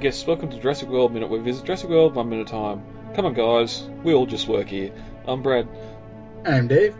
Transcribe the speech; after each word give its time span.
Morning 0.00 0.12
guests, 0.12 0.26
welcome 0.26 0.48
to 0.48 0.58
Jurassic 0.58 0.88
World 0.88 1.12
Minute. 1.12 1.28
We 1.28 1.40
visit 1.40 1.66
Jurassic 1.66 1.90
World 1.90 2.14
one 2.14 2.30
minute 2.30 2.48
at 2.48 2.54
a 2.54 2.58
time. 2.58 2.82
Come 3.14 3.26
on 3.26 3.34
guys, 3.34 3.86
we 4.02 4.14
all 4.14 4.24
just 4.24 4.48
work 4.48 4.68
here. 4.68 4.92
I'm 5.28 5.42
Brad, 5.42 5.68
I'm 6.42 6.68
Dave. 6.68 6.94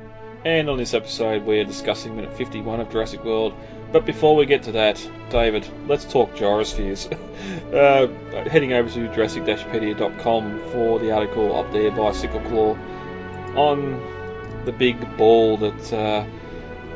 and 0.44 0.68
on 0.68 0.76
this 0.76 0.92
episode 0.92 1.46
we're 1.46 1.64
discussing 1.64 2.14
minute 2.14 2.36
51 2.36 2.78
of 2.78 2.90
Jurassic 2.90 3.24
World. 3.24 3.54
But 3.90 4.04
before 4.04 4.36
we 4.36 4.44
get 4.44 4.64
to 4.64 4.72
that, 4.72 5.02
David, 5.30 5.66
let's 5.86 6.04
talk 6.04 6.34
gyrospheres. 6.34 7.10
uh, 7.74 8.50
heading 8.50 8.74
over 8.74 8.90
to 8.90 9.14
jurassic-pedia.com 9.14 10.70
for 10.70 10.98
the 10.98 11.12
article 11.12 11.56
up 11.58 11.72
there 11.72 11.90
by 11.90 12.10
Sickleclaw 12.10 12.76
on 13.56 14.64
the 14.66 14.72
big 14.72 15.16
ball 15.16 15.56
that 15.56 15.92
uh, 15.94 16.26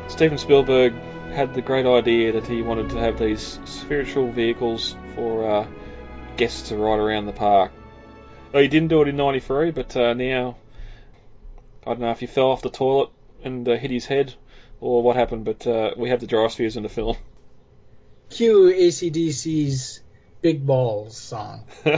Steven 0.07 0.37
Spielberg 0.37 0.93
had 1.33 1.55
the 1.55 1.63
great 1.63 1.87
idea 1.87 2.33
that 2.33 2.45
he 2.45 2.61
wanted 2.61 2.91
to 2.91 2.97
have 2.97 3.17
these 3.17 3.59
spiritual 3.65 4.31
vehicles 4.31 4.95
for 5.15 5.49
uh, 5.49 5.67
guests 6.37 6.69
to 6.69 6.77
ride 6.77 6.99
around 6.99 7.25
the 7.25 7.33
park. 7.33 7.71
Well, 8.51 8.61
he 8.61 8.67
didn't 8.67 8.89
do 8.89 9.01
it 9.01 9.07
in 9.07 9.17
'93, 9.17 9.71
but 9.71 9.95
uh, 9.95 10.13
now 10.13 10.57
I 11.85 11.91
don't 11.91 12.01
know 12.01 12.11
if 12.11 12.19
he 12.19 12.25
fell 12.25 12.47
off 12.47 12.61
the 12.61 12.69
toilet 12.69 13.09
and 13.43 13.67
uh, 13.67 13.75
hit 13.75 13.91
his 13.91 14.05
head 14.05 14.33
or 14.79 15.03
what 15.03 15.15
happened, 15.15 15.45
but 15.45 15.65
uh, 15.67 15.91
we 15.97 16.09
have 16.09 16.19
the 16.19 16.27
gyrospheres 16.27 16.77
in 16.77 16.83
the 16.83 16.89
film. 16.89 17.15
Cue 18.29 18.73
ACDC's 18.75 20.01
Big 20.41 20.65
Balls 20.65 21.17
song. 21.17 21.65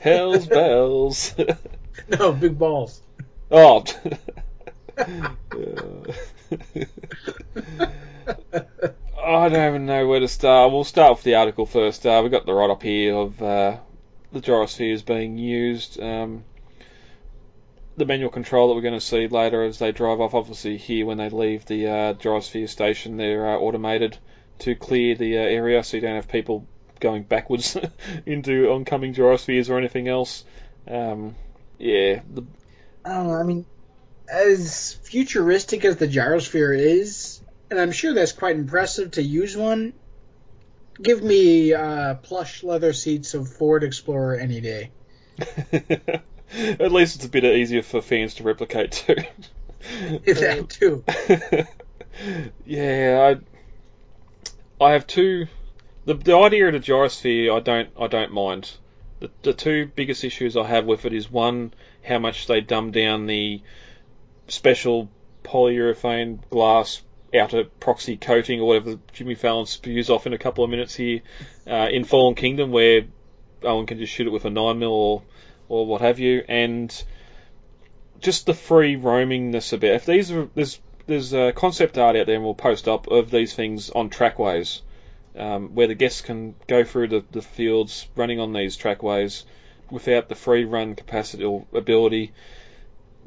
Hell's 0.00 0.46
bells. 0.46 1.34
No, 2.08 2.32
Big 2.32 2.58
Balls. 2.58 3.02
oh. 3.50 3.84
I 9.22 9.48
don't 9.48 9.68
even 9.68 9.86
know 9.86 10.06
where 10.06 10.20
to 10.20 10.28
start. 10.28 10.72
We'll 10.72 10.84
start 10.84 11.16
with 11.16 11.24
the 11.24 11.34
article 11.34 11.66
first. 11.66 12.06
Uh, 12.06 12.20
we've 12.22 12.32
got 12.32 12.46
the 12.46 12.54
write 12.54 12.70
up 12.70 12.82
here 12.82 13.14
of 13.14 13.42
uh, 13.42 13.78
the 14.32 14.40
gyrospheres 14.40 15.04
being 15.04 15.38
used. 15.38 16.00
Um, 16.00 16.44
the 17.96 18.06
manual 18.06 18.30
control 18.30 18.68
that 18.68 18.74
we're 18.74 18.80
going 18.80 18.98
to 18.98 19.00
see 19.00 19.28
later 19.28 19.62
as 19.62 19.78
they 19.78 19.92
drive 19.92 20.20
off. 20.20 20.34
Obviously, 20.34 20.76
here 20.76 21.06
when 21.06 21.18
they 21.18 21.28
leave 21.28 21.66
the 21.66 21.86
uh, 21.86 22.14
gyrosphere 22.14 22.68
station, 22.68 23.16
they're 23.16 23.46
uh, 23.46 23.58
automated 23.58 24.16
to 24.60 24.74
clear 24.74 25.14
the 25.14 25.36
uh, 25.36 25.42
area 25.42 25.82
so 25.82 25.96
you 25.96 26.00
don't 26.00 26.16
have 26.16 26.28
people 26.28 26.66
going 26.98 27.22
backwards 27.22 27.76
into 28.26 28.70
oncoming 28.70 29.14
gyrospheres 29.14 29.68
or 29.68 29.78
anything 29.78 30.08
else. 30.08 30.44
Um, 30.88 31.34
yeah, 31.78 32.20
the, 32.32 32.44
I 33.04 33.10
don't 33.10 33.26
know. 33.26 33.34
I 33.34 33.42
mean, 33.42 33.66
as 34.32 34.94
futuristic 35.02 35.84
as 35.84 35.96
the 35.96 36.08
gyrosphere 36.08 36.78
is, 36.78 37.40
and 37.70 37.78
I'm 37.78 37.92
sure 37.92 38.12
that's 38.12 38.32
quite 38.32 38.56
impressive 38.56 39.12
to 39.12 39.22
use 39.22 39.56
one. 39.56 39.92
Give 41.00 41.22
me 41.22 41.72
uh, 41.72 42.14
plush 42.16 42.62
leather 42.62 42.92
seats 42.92 43.34
of 43.34 43.48
Ford 43.48 43.84
Explorer 43.84 44.36
any 44.36 44.60
day. 44.60 44.90
At 46.52 46.92
least 46.92 47.16
it's 47.16 47.24
a 47.24 47.28
bit 47.28 47.44
easier 47.44 47.82
for 47.82 48.02
fans 48.02 48.34
to 48.34 48.42
replicate 48.42 48.92
too. 48.92 49.14
that 50.26 50.68
too. 50.68 51.04
yeah, 52.66 53.36
I 54.80 54.84
I 54.84 54.92
have 54.92 55.06
two. 55.06 55.46
The 56.04 56.14
the 56.14 56.36
idea 56.36 56.66
of 56.66 56.72
the 56.72 56.80
gyrosphere, 56.80 57.56
I 57.56 57.60
don't 57.60 57.88
I 57.98 58.08
don't 58.08 58.32
mind. 58.32 58.72
The 59.20 59.30
the 59.42 59.52
two 59.52 59.86
biggest 59.94 60.24
issues 60.24 60.56
I 60.56 60.66
have 60.66 60.86
with 60.86 61.04
it 61.04 61.12
is 61.12 61.30
one, 61.30 61.72
how 62.02 62.18
much 62.18 62.46
they 62.46 62.60
dumb 62.60 62.90
down 62.90 63.26
the 63.26 63.62
special 64.48 65.08
polyurethane 65.44 66.40
glass 66.50 67.00
outer 67.34 67.64
proxy 67.64 68.16
coating 68.16 68.60
or 68.60 68.68
whatever 68.68 68.98
Jimmy 69.12 69.34
Fallon 69.34 69.66
spews 69.66 70.10
off 70.10 70.26
in 70.26 70.32
a 70.32 70.38
couple 70.38 70.64
of 70.64 70.70
minutes 70.70 70.94
here 70.94 71.20
uh, 71.66 71.88
in 71.90 72.04
Fallen 72.04 72.34
Kingdom, 72.34 72.70
where 72.70 73.02
Owen 73.62 73.86
can 73.86 73.98
just 73.98 74.12
shoot 74.12 74.26
it 74.26 74.30
with 74.30 74.44
a 74.44 74.50
nine 74.50 74.78
mil 74.78 74.92
or 74.92 75.22
or 75.68 75.86
what 75.86 76.00
have 76.00 76.18
you, 76.18 76.44
and 76.48 77.04
just 78.20 78.46
the 78.46 78.54
free 78.54 78.96
roamingness 78.96 79.72
a 79.72 79.78
bit. 79.78 79.94
If 79.94 80.06
these 80.06 80.30
are 80.32 80.48
there's 80.54 80.80
there's 81.06 81.32
a 81.32 81.52
concept 81.52 81.98
art 81.98 82.16
out 82.16 82.26
there, 82.26 82.36
and 82.36 82.44
we'll 82.44 82.54
post 82.54 82.88
up 82.88 83.08
of 83.08 83.30
these 83.30 83.54
things 83.54 83.90
on 83.90 84.10
trackways, 84.10 84.82
um, 85.36 85.74
where 85.74 85.86
the 85.86 85.94
guests 85.94 86.20
can 86.20 86.54
go 86.66 86.84
through 86.84 87.08
the, 87.08 87.24
the 87.30 87.42
fields 87.42 88.08
running 88.16 88.40
on 88.40 88.52
these 88.52 88.76
trackways 88.76 89.44
without 89.90 90.28
the 90.28 90.34
free 90.34 90.64
run 90.64 90.94
capacity 90.94 91.44
or 91.44 91.66
ability. 91.72 92.32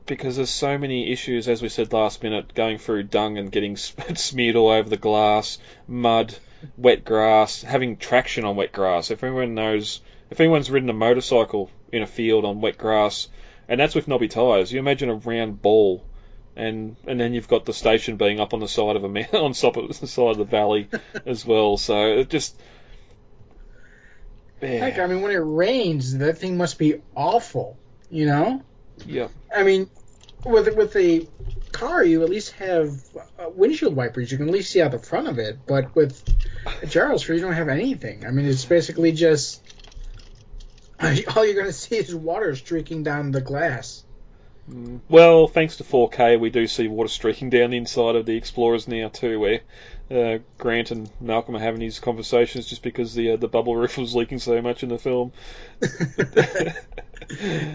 Because 0.06 0.36
there's 0.36 0.50
so 0.50 0.78
many 0.78 1.12
issues, 1.12 1.48
as 1.48 1.62
we 1.62 1.70
said 1.70 1.94
last 1.94 2.24
minute, 2.24 2.54
going 2.54 2.78
through 2.78 3.04
dung 3.04 3.38
and 3.38 3.52
getting 3.52 3.78
smeared 4.16 4.56
all 4.56 4.70
over 4.70 4.90
the 4.90 4.98
glass, 4.98 5.58
mud, 5.88 6.36
wet 6.78 7.04
grass, 7.06 7.62
having 7.62 7.98
traction 7.98 8.46
on 8.46 8.56
wet 8.56 8.72
grass. 8.72 9.12
If 9.12 9.24
anyone 9.24 9.54
knows, 9.54 10.02
if 10.30 10.40
anyone's 10.40 10.72
ridden 10.72 10.90
a 10.90 10.94
motorcycle 10.94 11.70
in 11.92 12.02
a 12.02 12.08
field 12.08 12.46
on 12.46 12.62
wet 12.62 12.78
grass, 12.78 13.30
and 13.68 13.80
that's 13.80 13.96
with 13.96 14.08
knobby 14.08 14.28
tyres, 14.28 14.72
you 14.72 14.80
imagine 14.80 15.10
a 15.10 15.16
round 15.16 15.62
ball, 15.62 16.04
and 16.56 16.96
and 17.08 17.20
then 17.20 17.34
you've 17.34 17.48
got 17.48 17.66
the 17.66 17.74
station 17.74 18.18
being 18.18 18.40
up 18.40 18.54
on 18.54 18.60
the 18.60 18.68
side 18.68 18.96
of 18.96 19.04
a 19.04 19.10
man, 19.10 19.28
on 19.34 19.54
top 19.54 19.78
of 19.78 20.00
the 20.00 20.08
side 20.08 20.32
of 20.32 20.38
the 20.38 20.44
valley 20.44 20.90
as 21.26 21.46
well. 21.46 21.78
So 21.78 22.20
it 22.20 22.30
just, 22.30 22.60
Heck, 24.62 25.00
I 25.00 25.08
mean, 25.08 25.22
when 25.22 25.32
it 25.32 25.44
rains, 25.44 26.18
that 26.18 26.38
thing 26.38 26.58
must 26.58 26.78
be 26.78 27.02
awful. 27.16 27.78
You 28.10 28.28
know? 28.28 28.62
yeah, 29.08 29.28
I 29.56 29.64
mean, 29.64 29.90
with 30.46 30.76
with 30.76 30.96
a 30.96 31.28
car, 31.72 32.04
you 32.04 32.24
at 32.24 32.30
least 32.30 32.52
have 32.54 32.92
uh, 33.40 33.50
windshield 33.50 33.96
wipers. 33.96 34.32
You 34.32 34.38
can 34.38 34.48
at 34.48 34.54
least 34.54 34.72
see 34.72 34.82
out 34.82 34.92
the 34.92 35.00
front 35.00 35.28
of 35.28 35.40
it. 35.40 35.60
But 35.66 35.96
with 35.96 36.24
a 36.66 36.86
gyrosphere, 36.86 37.36
you 37.36 37.42
don't 37.42 37.54
have 37.54 37.70
anything. 37.70 38.26
I 38.26 38.32
mean, 38.32 38.46
it's 38.46 38.66
basically 38.66 39.12
just 39.12 39.62
all 41.00 41.46
you're 41.46 41.56
going 41.56 41.68
to 41.68 41.74
see 41.74 41.98
is 41.98 42.14
water 42.16 42.56
streaking 42.56 43.04
down 43.04 43.32
the 43.32 43.42
glass. 43.42 44.04
Well, 44.66 45.48
thanks 45.48 45.78
to 45.78 45.84
4K, 45.84 46.40
we 46.40 46.50
do 46.50 46.68
see 46.68 46.88
water 46.88 47.10
streaking 47.10 47.50
down 47.50 47.72
the 47.72 47.78
inside 47.78 48.16
of 48.16 48.26
the 48.26 48.38
Explorers 48.38 48.88
now 48.88 49.10
too, 49.10 49.40
where 49.40 49.62
uh, 50.10 50.40
Grant 50.58 50.92
and 50.92 51.10
Malcolm 51.20 51.56
are 51.56 51.60
having 51.60 51.82
these 51.82 52.00
conversations 52.00 52.68
just 52.68 52.82
because 52.82 53.14
the 53.14 53.32
uh, 53.32 53.36
the 53.38 53.50
bubble 53.50 53.76
roof 53.82 53.98
was 53.98 54.16
leaking 54.16 54.40
so 54.40 54.62
much 54.62 54.84
in 54.84 54.90
the 54.90 54.98
film. 54.98 55.34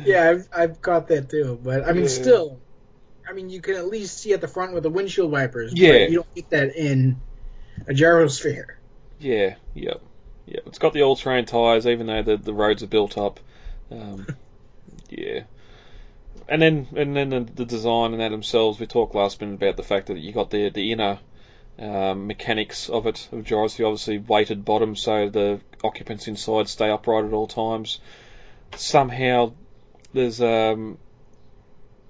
yeah, 0.04 0.30
I've, 0.30 0.48
I've 0.52 0.80
got 0.80 1.08
that 1.08 1.28
too. 1.28 1.58
But 1.62 1.86
I 1.86 1.92
mean, 1.92 2.04
Yeah. 2.04 2.08
still, 2.08 2.60
I 3.28 3.32
mean, 3.32 3.50
you 3.50 3.60
can 3.60 3.74
at 3.74 3.86
least 3.86 4.18
see 4.18 4.32
at 4.32 4.40
the 4.40 4.48
front 4.48 4.72
with 4.72 4.82
the 4.82 4.90
windshield 4.90 5.30
wipers. 5.30 5.72
but 5.72 5.78
Yeah. 5.78 6.08
you 6.08 6.14
don't 6.16 6.34
get 6.34 6.50
that 6.50 6.74
in 6.76 7.20
a 7.86 7.92
gyrosphere. 7.92 8.66
Yeah, 9.18 9.56
yep, 9.74 10.00
yep. 10.46 10.62
It's 10.66 10.78
got 10.78 10.92
the 10.92 11.02
all-terrain 11.02 11.44
tyres, 11.44 11.86
even 11.86 12.06
though 12.06 12.22
the 12.22 12.36
the 12.36 12.54
roads 12.54 12.82
are 12.82 12.86
built 12.88 13.18
up. 13.18 13.40
Um, 13.90 14.26
yeah. 15.10 15.42
And 16.48 16.62
then 16.62 16.86
and 16.96 17.14
then 17.14 17.28
the, 17.28 17.40
the 17.40 17.64
design 17.66 18.12
and 18.12 18.20
that 18.20 18.30
themselves. 18.30 18.80
We 18.80 18.86
talked 18.86 19.14
last 19.14 19.40
minute 19.40 19.56
about 19.56 19.76
the 19.76 19.82
fact 19.82 20.06
that 20.06 20.18
you 20.18 20.32
got 20.32 20.50
the 20.50 20.70
the 20.70 20.92
inner 20.92 21.18
um, 21.78 22.26
mechanics 22.26 22.88
of 22.88 23.06
it 23.06 23.28
of 23.32 23.44
gyrosphere, 23.44 23.86
obviously 23.86 24.18
weighted 24.18 24.64
bottom, 24.64 24.96
so 24.96 25.28
the 25.28 25.60
occupants 25.84 26.26
inside 26.26 26.68
stay 26.68 26.90
upright 26.90 27.26
at 27.26 27.32
all 27.32 27.46
times. 27.46 28.00
Somehow 28.76 29.52
there's 30.12 30.40
um, 30.40 30.98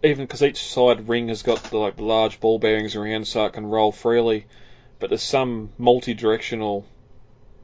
even 0.02 0.24
because 0.24 0.42
each 0.42 0.62
side 0.62 1.08
ring 1.08 1.28
has 1.28 1.42
got 1.42 1.62
the, 1.64 1.76
like 1.76 2.00
large 2.00 2.40
ball 2.40 2.58
bearings 2.58 2.94
around, 2.94 3.26
so 3.26 3.44
it 3.46 3.52
can 3.52 3.66
roll 3.66 3.92
freely. 3.92 4.46
But 5.00 5.10
there's 5.10 5.22
some 5.22 5.70
multi-directional. 5.78 6.86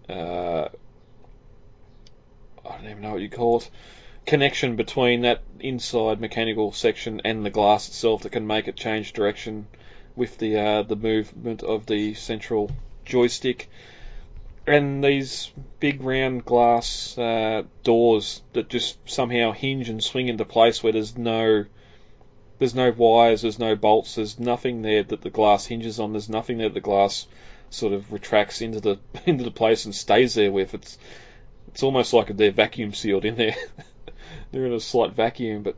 Uh, 0.09 0.69
I 2.67 2.77
don't 2.77 2.91
even 2.91 3.03
know 3.03 3.13
what 3.13 3.23
you 3.23 3.31
call 3.31 3.59
it. 3.59 3.71
Connection 4.27 4.77
between 4.77 5.23
that 5.23 5.43
inside 5.61 6.21
mechanical 6.21 6.73
section 6.73 7.21
and 7.25 7.45
the 7.45 7.51
glass 7.51 7.89
itself 7.89 8.23
that 8.23 8.33
can 8.33 8.47
make 8.47 8.69
it 8.69 8.77
change 8.77 9.13
direction 9.13 9.67
with 10.17 10.39
the 10.39 10.59
uh, 10.59 10.83
the 10.83 10.97
movement 10.97 11.63
of 11.63 11.87
the 11.87 12.15
central 12.15 12.71
joystick. 13.05 13.69
And 14.67 15.05
these 15.05 15.53
big 15.79 16.03
round 16.03 16.45
glass 16.45 17.19
uh, 17.19 17.65
doors 17.83 18.43
that 18.55 18.71
just 18.71 18.97
somehow 19.09 19.53
hinge 19.53 19.91
and 19.91 20.03
swing 20.03 20.29
into 20.29 20.45
place 20.47 20.83
where 20.83 20.93
there's 20.93 21.19
no 21.19 21.67
there's 22.59 22.75
no 22.75 22.91
wires, 22.93 23.43
there's 23.43 23.59
no 23.59 23.77
bolts, 23.77 24.15
there's 24.15 24.39
nothing 24.39 24.83
there 24.83 25.03
that 25.03 25.21
the 25.21 25.31
glass 25.31 25.67
hinges 25.67 26.01
on. 26.01 26.13
There's 26.13 26.29
nothing 26.29 26.59
there 26.59 26.69
that 26.69 26.75
the 26.75 26.81
glass 26.81 27.27
sort 27.69 27.93
of 27.93 28.13
retracts 28.13 28.61
into 28.61 28.81
the 28.81 28.99
into 29.27 29.45
the 29.45 29.51
place 29.51 29.85
and 29.85 29.95
stays 29.95 30.35
there 30.35 30.53
with. 30.53 30.73
It's 30.75 30.99
it's 31.69 31.83
almost 31.83 32.13
like 32.13 32.35
they're 32.37 32.53
vacuum 32.53 32.95
sealed 32.95 33.25
in 33.25 33.37
there. 33.37 33.57
they're 34.55 34.67
in 34.67 34.73
a 34.73 34.79
slight 34.79 35.13
vacuum, 35.13 35.65
but 35.65 35.75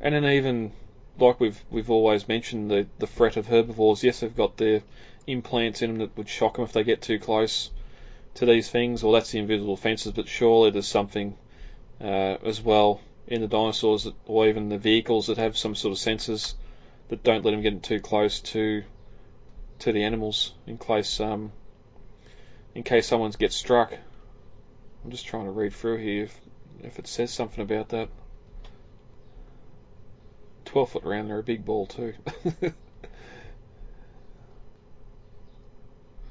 and 0.00 0.14
then 0.14 0.24
even 0.24 0.70
like 1.18 1.40
we've 1.40 1.60
we've 1.68 1.90
always 1.90 2.28
mentioned 2.28 2.70
the 2.70 2.86
the 3.00 3.08
threat 3.08 3.36
of 3.36 3.48
herbivores. 3.48 4.04
Yes, 4.04 4.20
they've 4.20 4.36
got 4.36 4.56
their 4.56 4.82
implants 5.26 5.82
in 5.82 5.90
them 5.90 5.98
that 5.98 6.16
would 6.16 6.28
shock 6.28 6.54
them 6.54 6.64
if 6.64 6.72
they 6.72 6.84
get 6.84 7.02
too 7.02 7.18
close 7.18 7.70
to 8.34 8.46
these 8.46 8.70
things. 8.70 9.02
Well, 9.02 9.12
that's 9.12 9.32
the 9.32 9.40
invisible 9.40 9.76
fences, 9.76 10.12
but 10.12 10.28
surely 10.28 10.70
there's 10.70 10.86
something 10.86 11.36
uh, 12.00 12.36
as 12.44 12.62
well 12.62 13.00
in 13.26 13.40
the 13.40 13.48
dinosaurs 13.48 14.04
that, 14.04 14.14
or 14.26 14.46
even 14.46 14.68
the 14.68 14.78
vehicles 14.78 15.26
that 15.26 15.36
have 15.36 15.58
some 15.58 15.74
sort 15.74 15.92
of 15.92 15.98
sensors 15.98 16.54
that 17.08 17.24
don't 17.24 17.44
let 17.44 17.50
them 17.50 17.62
get 17.62 17.82
too 17.82 17.98
close 17.98 18.40
to 18.40 18.84
to 19.80 19.90
the 19.90 20.04
animals 20.04 20.54
in 20.68 20.78
case 20.78 21.18
um, 21.18 21.50
in 22.76 22.84
case 22.84 23.08
someone 23.08 23.32
gets 23.32 23.56
struck. 23.56 23.92
I'm 25.04 25.10
just 25.10 25.26
trying 25.26 25.46
to 25.46 25.50
read 25.50 25.72
through 25.72 25.96
here 25.96 26.28
if 26.84 26.98
it 26.98 27.06
says 27.06 27.30
something 27.32 27.62
about 27.62 27.88
that. 27.90 28.08
12 30.64 30.90
foot 30.90 31.04
round, 31.04 31.30
they're 31.30 31.38
a 31.38 31.42
big 31.42 31.64
ball 31.64 31.86
too. 31.86 32.14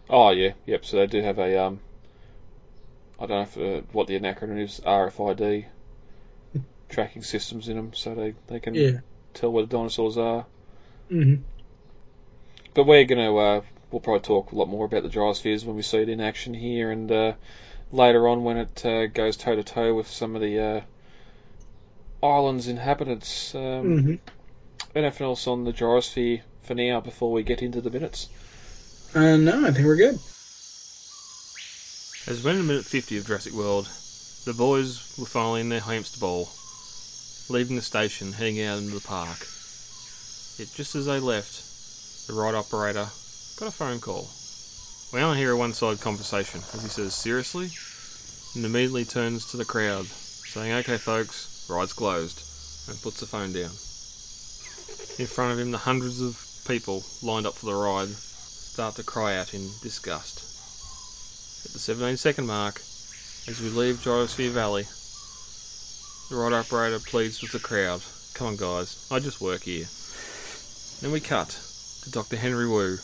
oh 0.10 0.30
yeah, 0.32 0.54
yep. 0.66 0.86
So 0.86 0.98
they 0.98 1.08
do 1.08 1.22
have 1.22 1.40
a 1.40 1.58
um, 1.64 1.80
I 3.20 3.26
don't 3.28 3.38
know 3.38 3.42
if, 3.44 3.84
uh, 3.84 3.86
what 3.92 4.08
the 4.08 4.20
acronym 4.20 4.60
is, 4.60 4.82
RFID 4.86 5.68
tracking 6.90 7.22
systems 7.24 7.70
in 7.70 7.78
them, 7.78 7.94
so 7.94 8.16
they 8.16 8.34
they 8.48 8.60
can 8.60 8.76
Yeah. 8.76 9.00
tell 9.34 9.52
where 9.52 9.66
the 9.66 9.70
dinosaurs 9.78 10.18
are. 10.18 10.46
hmm 11.10 11.44
But 12.74 12.86
we're 12.86 13.06
gonna 13.06 13.36
uh, 13.36 13.62
we'll 13.92 14.00
probably 14.00 14.22
talk 14.22 14.52
a 14.52 14.56
lot 14.56 14.68
more 14.68 14.86
about 14.86 15.04
the 15.04 15.10
gyrospheres 15.10 15.66
when 15.66 15.76
we 15.76 15.84
see 15.84 16.00
it 16.00 16.10
in 16.10 16.20
action 16.20 16.56
here, 16.56 16.90
and 16.90 17.12
uh, 17.12 17.34
later 17.92 18.28
on 18.28 18.44
when 18.44 18.58
it 18.58 18.86
uh, 18.86 19.08
goes 19.08 19.38
toe 19.38 19.56
to 19.56 19.64
toe 19.64 19.94
with 19.94 20.08
some 20.08 20.36
of 20.36 20.42
the 20.42 20.60
uh, 20.60 20.82
island's 22.26 22.68
inhabitants. 22.68 23.54
Um, 23.56 24.02
hmm 24.02 24.16
Anything 24.96 25.28
else 25.28 25.46
on 25.46 25.66
the 25.66 25.72
gyrosphere 25.72 26.42
for 26.64 26.74
now 26.74 27.00
before 27.00 27.32
we 27.32 27.44
get 27.44 27.62
into 27.62 27.80
the 27.80 27.92
minutes? 27.92 28.28
Uh, 29.14 29.38
no, 29.38 29.68
I 29.68 29.72
think 29.72 29.86
we're 29.86 29.96
good. 29.96 30.16
As 32.28 32.44
when 32.44 32.58
in 32.58 32.66
minute 32.66 32.86
50 32.86 33.18
of 33.18 33.28
Jurassic 33.28 33.54
World, 33.54 33.88
the 34.46 34.54
boys 34.54 35.16
were 35.20 35.26
finally 35.26 35.62
in 35.62 35.70
their 35.70 35.80
hamster 35.80 36.20
ball, 36.20 36.50
leaving 37.50 37.76
the 37.76 37.82
station, 37.82 38.34
heading 38.34 38.62
out 38.64 38.80
into 38.80 38.96
the 38.96 39.02
park. 39.02 39.38
Yet 40.58 40.70
just 40.74 40.96
as 40.96 41.06
they 41.06 41.20
left, 41.20 42.28
the 42.28 42.34
ride 42.34 42.56
operator 42.56 43.08
got 43.58 43.68
a 43.68 43.72
phone 43.72 44.00
call. 44.00 44.30
We 45.12 45.22
only 45.22 45.40
hear 45.40 45.54
a 45.54 45.58
one-sided 45.58 46.02
conversation 46.02 46.62
as 46.72 46.84
he 46.84 46.90
says, 46.90 47.16
seriously? 47.16 47.72
And 48.56 48.64
immediately 48.64 49.06
turns 49.06 49.50
to 49.50 49.58
the 49.58 49.66
crowd, 49.66 50.06
saying, 50.06 50.72
okay 50.72 50.98
folks, 50.98 51.66
ride's 51.68 51.94
closed, 51.94 52.44
and 52.88 53.02
puts 53.02 53.20
the 53.20 53.26
phone 53.26 53.52
down. 53.52 53.72
In 55.18 55.26
front 55.26 55.54
of 55.54 55.60
him, 55.60 55.72
the 55.72 55.80
hundreds 55.80 56.22
of 56.22 56.46
people 56.68 57.04
lined 57.24 57.48
up 57.48 57.56
for 57.56 57.66
the 57.66 57.74
ride 57.74 58.10
start 58.10 58.96
to 58.96 59.04
cry 59.04 59.36
out 59.36 59.56
in 59.56 59.62
disgust. 59.82 60.46
At 61.66 61.74
the 61.74 61.80
17 61.80 62.16
second 62.18 62.46
mark, 62.46 62.76
as 63.48 63.60
we 63.60 63.70
leave 63.70 63.98
Gyrosphere 63.98 64.52
Valley, 64.52 64.84
the 66.30 66.36
ride 66.36 66.54
operator 66.54 67.00
pleads 67.00 67.42
with 67.42 67.52
the 67.52 67.60
crowd, 67.60 68.02
Come 68.36 68.48
on, 68.48 68.56
guys, 68.58 69.08
I 69.10 69.20
just 69.20 69.42
work 69.42 69.64
here. 69.64 69.88
Then 71.02 71.12
we 71.12 71.20
cut 71.20 71.60
to 72.04 72.12
Dr. 72.12 72.38
Henry 72.38 72.68
Wu 72.68 73.00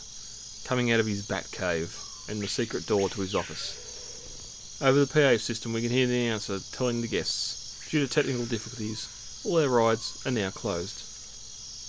coming 0.66 0.90
out 0.90 0.98
of 0.98 1.06
his 1.06 1.26
bat 1.26 1.48
cave 1.52 1.96
and 2.28 2.40
the 2.40 2.48
secret 2.48 2.86
door 2.86 3.08
to 3.08 3.20
his 3.20 3.34
office. 3.34 4.78
Over 4.82 5.04
the 5.04 5.06
PA 5.06 5.38
system, 5.38 5.72
we 5.72 5.80
can 5.80 5.90
hear 5.90 6.06
the 6.08 6.26
announcer 6.26 6.58
telling 6.72 7.00
the 7.00 7.08
guests, 7.08 7.88
due 7.88 8.04
to 8.04 8.12
technical 8.12 8.44
difficulties, 8.46 9.42
all 9.44 9.54
their 9.54 9.68
rides 9.68 10.20
are 10.26 10.32
now 10.32 10.50
closed. 10.50 11.04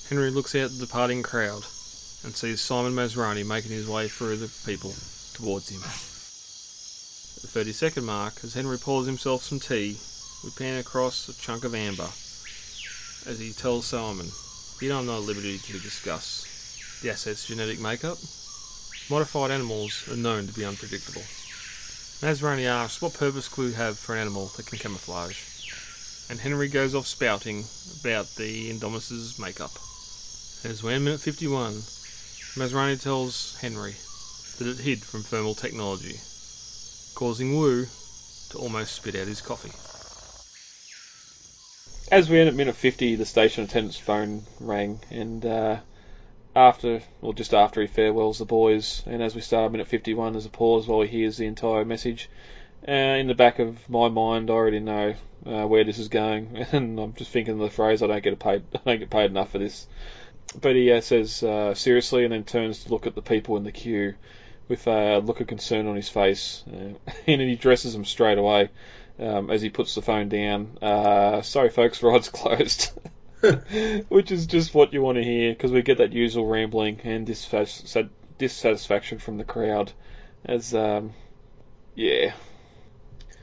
Henry 0.10 0.30
looks 0.30 0.54
out 0.56 0.66
at 0.66 0.72
the 0.72 0.86
departing 0.86 1.24
crowd 1.24 1.64
and 2.24 2.36
sees 2.36 2.62
Simon 2.62 2.94
Masrani 2.94 3.46
making 3.46 3.72
his 3.72 3.90
way 3.90 4.08
through 4.08 4.38
the 4.38 4.54
people 4.66 4.94
towards 5.34 5.70
him. 5.70 5.82
At 5.82 7.42
the 7.42 7.48
30 7.48 7.72
second 7.74 8.06
mark, 8.06 8.44
as 8.44 8.54
Henry 8.54 8.78
pours 8.78 9.08
himself 9.08 9.44
some 9.44 9.60
tea, 9.60 9.98
we 10.44 10.52
pan 10.52 10.80
across 10.80 11.28
a 11.28 11.42
chunk 11.42 11.66
of 11.66 11.74
amber 11.74 12.10
as 13.26 13.40
he 13.40 13.52
tells 13.52 13.88
Simon, 13.88 14.28
You 14.80 14.90
know 14.90 15.00
I'm 15.00 15.08
not 15.08 15.18
at 15.18 15.28
liberty 15.28 15.58
to 15.58 15.74
discuss 15.74 17.02
the 17.02 17.10
asset's 17.10 17.48
genetic 17.48 17.80
makeup. 17.80 18.18
Modified 19.09 19.51
animals 19.51 20.04
are 20.12 20.18
known 20.18 20.48
to 20.48 20.54
be 20.54 20.65
unpredictable. 20.65 21.21
Masrani 22.19 22.65
asks 22.65 23.01
what 23.01 23.13
purpose 23.13 23.48
could 23.48 23.65
we 23.68 23.74
have 23.74 23.98
for 23.98 24.15
an 24.15 24.21
animal 24.21 24.48
that 24.57 24.65
can 24.65 24.80
camouflage? 24.80 25.38
And 26.30 26.39
Henry 26.39 26.68
goes 26.68 26.94
off 26.94 27.07
spouting 27.07 27.63
about 28.01 28.27
the 28.36 28.69
Indominus's 28.69 29.39
makeup. 29.39 29.71
As 30.69 30.83
we're 30.83 30.98
in 30.98 31.06
minute 31.06 31.21
51, 31.21 31.74
Masrani 32.57 33.01
tells 33.01 33.57
Henry 33.62 33.95
that 34.57 34.68
it 34.68 34.83
hid 34.83 35.04
from 35.04 35.24
thermal 35.24 35.56
technology, 35.56 36.19
causing 37.15 37.57
Wu 37.57 37.86
to 38.50 38.57
almost 38.57 38.94
spit 38.95 39.15
out 39.15 39.27
his 39.27 39.39
coffee. 39.39 39.71
As 42.12 42.30
we 42.30 42.39
end 42.39 42.50
at 42.50 42.56
minute 42.56 42.75
50, 42.75 43.15
the 43.15 43.25
station 43.25 43.63
attendant's 43.63 44.00
phone 44.00 44.44
rang, 44.59 44.99
and 45.09 45.45
uh, 45.45 45.78
after, 46.57 47.02
or 47.21 47.33
just 47.33 47.54
after 47.54 47.81
he 47.81 47.87
farewells 47.87 48.40
the 48.40 48.45
boys, 48.45 49.04
and 49.06 49.21
as 49.21 49.35
we 49.35 49.42
start 49.42 49.71
minute 49.71 49.87
51, 49.87 50.33
there's 50.33 50.45
a 50.45 50.49
pause 50.49 50.87
while 50.87 51.02
he 51.02 51.07
hears 51.07 51.37
the 51.37 51.45
entire 51.45 51.85
message. 51.85 52.30
Uh, 52.87 52.92
in 52.92 53.28
the 53.28 53.35
back 53.35 53.59
of 53.59 53.90
my 53.90 54.09
mind, 54.09 54.49
I 54.49 54.54
already 54.54 54.80
know 54.80 55.16
uh, 55.45 55.68
where 55.68 55.83
this 55.83 55.99
is 55.99 56.07
going, 56.07 56.66
and 56.71 56.99
I'm 56.99 57.14
just 57.14 57.31
thinking 57.31 57.54
of 57.54 57.59
the 57.59 57.69
phrase, 57.69 58.02
"I 58.02 58.07
don't 58.07 58.23
get 58.23 58.40
paid, 58.40 58.64
I 58.73 58.80
don't 58.85 58.99
get 58.99 59.09
paid 59.09 59.31
enough 59.31 59.52
for 59.52 59.59
this." 59.59 59.87
But 60.59 60.76
he 60.76 60.92
uh, 60.92 61.02
says 61.02 61.44
seriously, 61.78 62.23
and 62.23 62.33
then 62.33 62.44
turns 62.44 62.83
to 62.83 62.90
look 62.90 63.06
at 63.06 63.16
the 63.16 63.21
people 63.21 63.57
in 63.57 63.64
the 63.64 63.71
queue 63.71 64.16
with 64.68 64.87
a 64.87 65.19
look 65.19 65.40
of 65.40 65.47
concern 65.47 65.87
on 65.87 65.95
his 65.95 66.09
face, 66.09 66.64
uh, 66.71 66.94
and 67.28 67.42
he 67.42 67.54
addresses 67.54 67.94
them 67.94 68.06
straight 68.06 68.37
away 68.37 68.69
um, 69.19 69.49
as 69.49 69.61
he 69.61 69.69
puts 69.69 69.95
the 69.95 70.02
phone 70.02 70.30
down. 70.30 70.78
Uh, 70.81 71.42
sorry, 71.42 71.69
folks, 71.69 72.04
ride's 72.04 72.30
closed. 72.30 72.92
Which 74.10 74.32
is 74.32 74.48
just 74.48 74.74
what 74.74 74.94
you 74.94 75.02
want 75.02 75.18
to 75.18 75.24
hear 75.24 75.52
because 75.54 75.72
we 75.72 75.82
get 75.82 76.00
that 76.00 76.14
usual 76.14 76.46
rambling 76.48 77.00
and 77.04 77.28
dissatis- 77.28 78.10
dissatisfaction 78.38 79.20
from 79.20 79.38
the 79.38 79.44
crowd. 79.44 79.92
As, 80.46 80.74
um, 80.74 81.14
yeah. 81.96 82.34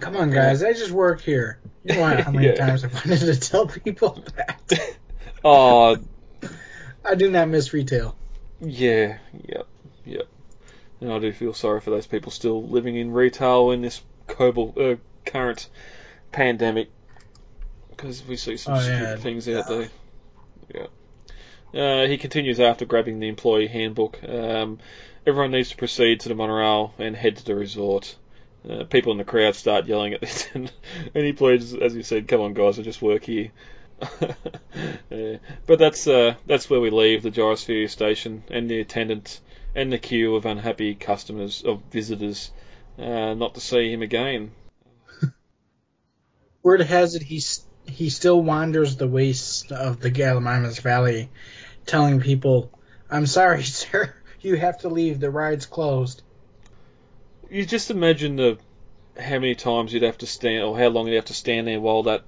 Come 0.01 0.17
on, 0.17 0.31
guys, 0.31 0.63
I 0.63 0.73
just 0.73 0.91
work 0.91 1.21
here. 1.21 1.61
You 1.85 1.95
know 1.97 2.05
how 2.23 2.31
many 2.33 2.47
Yeah. 2.49 2.55
times 2.55 2.85
I 2.85 2.89
wanted 2.89 3.19
to 3.21 3.37
tell 3.39 3.67
people 3.67 4.25
that. 4.37 4.97
Oh, 5.47 5.99
I 7.05 7.15
do 7.17 7.31
not 7.31 7.49
miss 7.49 7.75
retail. 7.75 8.17
yeah, 8.61 9.19
yep, 9.47 9.67
yep. 10.07 10.27
And 11.03 11.13
I 11.13 11.19
do 11.19 11.33
feel 11.35 11.53
sorry 11.53 11.83
for 11.83 11.91
those 11.91 12.07
people 12.07 12.33
still 12.33 12.67
living 12.67 12.97
in 12.97 13.13
retail 13.13 13.71
in 13.71 13.83
this 13.83 14.01
cobble, 14.27 14.73
uh, 14.81 14.95
current 15.27 15.69
pandemic 16.33 16.89
because 17.97 18.25
we 18.27 18.37
see 18.37 18.57
some 18.57 18.75
Oh, 18.75 18.81
stupid 18.81 19.01
yeah. 19.01 19.17
things 19.17 19.49
out 19.49 19.69
there. 19.69 19.89
Yeah. 20.75 20.87
Uh, 22.05 22.07
he 22.07 22.17
continues 22.19 22.61
after 22.61 22.85
grabbing 22.85 23.19
the 23.19 23.29
employee 23.29 23.67
handbook. 23.67 24.19
Um, 24.27 24.79
everyone 25.27 25.51
needs 25.51 25.71
to 25.71 25.77
proceed 25.77 26.21
to 26.21 26.29
the 26.29 26.35
monorail 26.35 26.95
and 26.99 27.17
head 27.17 27.37
to 27.39 27.45
the 27.45 27.55
resort. 27.55 28.15
Uh, 28.69 28.85
people 28.85 29.13
in 29.13 29.19
the 29.19 29.25
crowd 29.25 29.55
start 29.55 29.87
yelling 29.87 30.15
at 30.15 30.21
this, 30.21 30.49
and, 30.55 30.73
and 31.15 31.25
he 31.25 31.33
pleads, 31.33 31.75
as 31.75 31.95
you 31.95 32.03
said, 32.03 32.29
"Come 32.29 32.41
on, 32.41 32.55
guys, 32.55 32.79
I 32.79 32.83
just 32.83 33.03
work 33.03 33.25
here." 33.25 33.51
Yeah. 35.11 35.37
But 35.67 35.79
that's 35.79 36.07
uh, 36.09 36.35
that's 36.47 36.69
where 36.69 36.81
we 36.81 36.91
leave 36.91 37.23
the 37.23 37.31
gyrosphere 37.31 37.89
station 37.89 38.43
and 38.51 38.69
the 38.69 38.81
attendant 38.81 39.41
and 39.75 39.93
the 39.93 39.99
queue 39.99 40.35
of 40.35 40.47
unhappy 40.47 40.95
customers 40.97 41.63
of 41.63 41.83
visitors, 41.93 42.51
uh, 42.99 43.35
not 43.35 43.55
to 43.55 43.61
see 43.61 43.93
him 43.93 44.03
again. 44.03 44.51
Word 46.63 46.81
has 46.81 47.15
it 47.15 47.23
he 47.23 47.37
s- 47.37 47.65
he 47.87 48.11
still 48.11 48.41
wanders 48.41 48.97
the 48.97 49.09
wastes 49.09 49.71
of 49.71 50.01
the 50.01 50.11
Gallimimus 50.11 50.81
Valley, 50.81 51.31
telling 51.87 52.21
people, 52.21 52.71
"I'm 53.11 53.27
sorry, 53.27 53.63
sir, 53.65 54.15
you 54.41 54.57
have 54.57 54.79
to 54.81 54.89
leave. 54.89 55.21
The 55.21 55.31
ride's 55.31 55.67
closed." 55.67 56.23
You 57.51 57.65
just 57.65 57.91
imagine 57.91 58.37
the 58.37 58.59
how 59.19 59.39
many 59.39 59.55
times 59.55 59.93
you'd 59.93 60.03
have 60.03 60.19
to 60.19 60.27
stand, 60.27 60.65
or 60.65 60.77
how 60.79 60.89
long 60.89 61.07
you'd 61.07 61.17
have 61.17 61.27
to 61.27 61.35
stand 61.35 61.69
there 61.69 61.81
while 61.81 62.03
that 62.05 62.25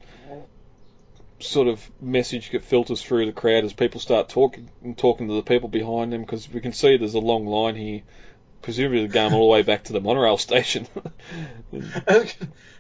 sort 1.41 1.69
of 1.69 1.91
message 2.01 2.51
get 2.51 2.65
filters 2.65 3.03
through 3.03 3.27
the 3.27 3.33
crowd 3.33 3.65
as 3.65 3.73
people 3.73 4.01
start 4.01 4.29
talking 4.29 4.71
and 4.83 4.97
talking 4.97 5.29
to 5.29 5.35
the 5.35 5.43
people 5.43 5.69
behind 5.69 6.13
them 6.13 6.23
because 6.23 6.51
we 6.51 6.61
can 6.61 6.73
see 6.73 6.97
there's 6.97 7.15
a 7.15 7.19
long 7.19 7.47
line 7.47 7.77
here. 7.77 8.03
Presumably 8.67 8.99
they're 8.99 9.09
going 9.09 9.33
all 9.33 9.47
the 9.47 9.53
way 9.53 9.63
back 9.63 9.85
to 9.85 9.93
the 9.93 10.01
monorail 10.01 10.39
station. 10.39 10.89
I 11.73 12.27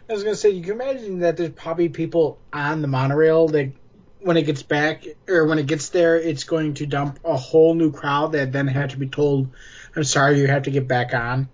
was, 0.09 0.25
gonna 0.25 0.35
say, 0.35 0.51
you 0.51 0.63
can 0.63 0.73
imagine 0.73 1.21
that 1.21 1.37
there's 1.37 1.51
probably 1.51 1.91
people 1.91 2.41
on 2.53 2.83
the 2.83 2.89
monorail 2.89 3.47
that, 3.51 3.71
when 4.19 4.37
it 4.37 4.43
gets 4.43 4.65
back 4.65 5.05
or 5.29 5.47
when 5.47 5.61
it 5.61 5.67
gets 5.69 5.91
there, 5.91 6.19
it's 6.19 6.43
going 6.43 6.75
to 6.75 6.87
dump 6.87 7.21
a 7.25 7.37
whole 7.37 7.75
new 7.75 7.93
crowd 7.93 8.33
that 8.33 8.51
then 8.51 8.67
have 8.67 8.91
to 8.91 8.97
be 8.97 9.07
told, 9.07 9.47
"I'm 9.95 10.03
sorry, 10.03 10.41
you 10.41 10.49
have 10.49 10.65
to 10.65 10.73
get 10.73 10.89
back 10.89 11.15
on." 11.15 11.49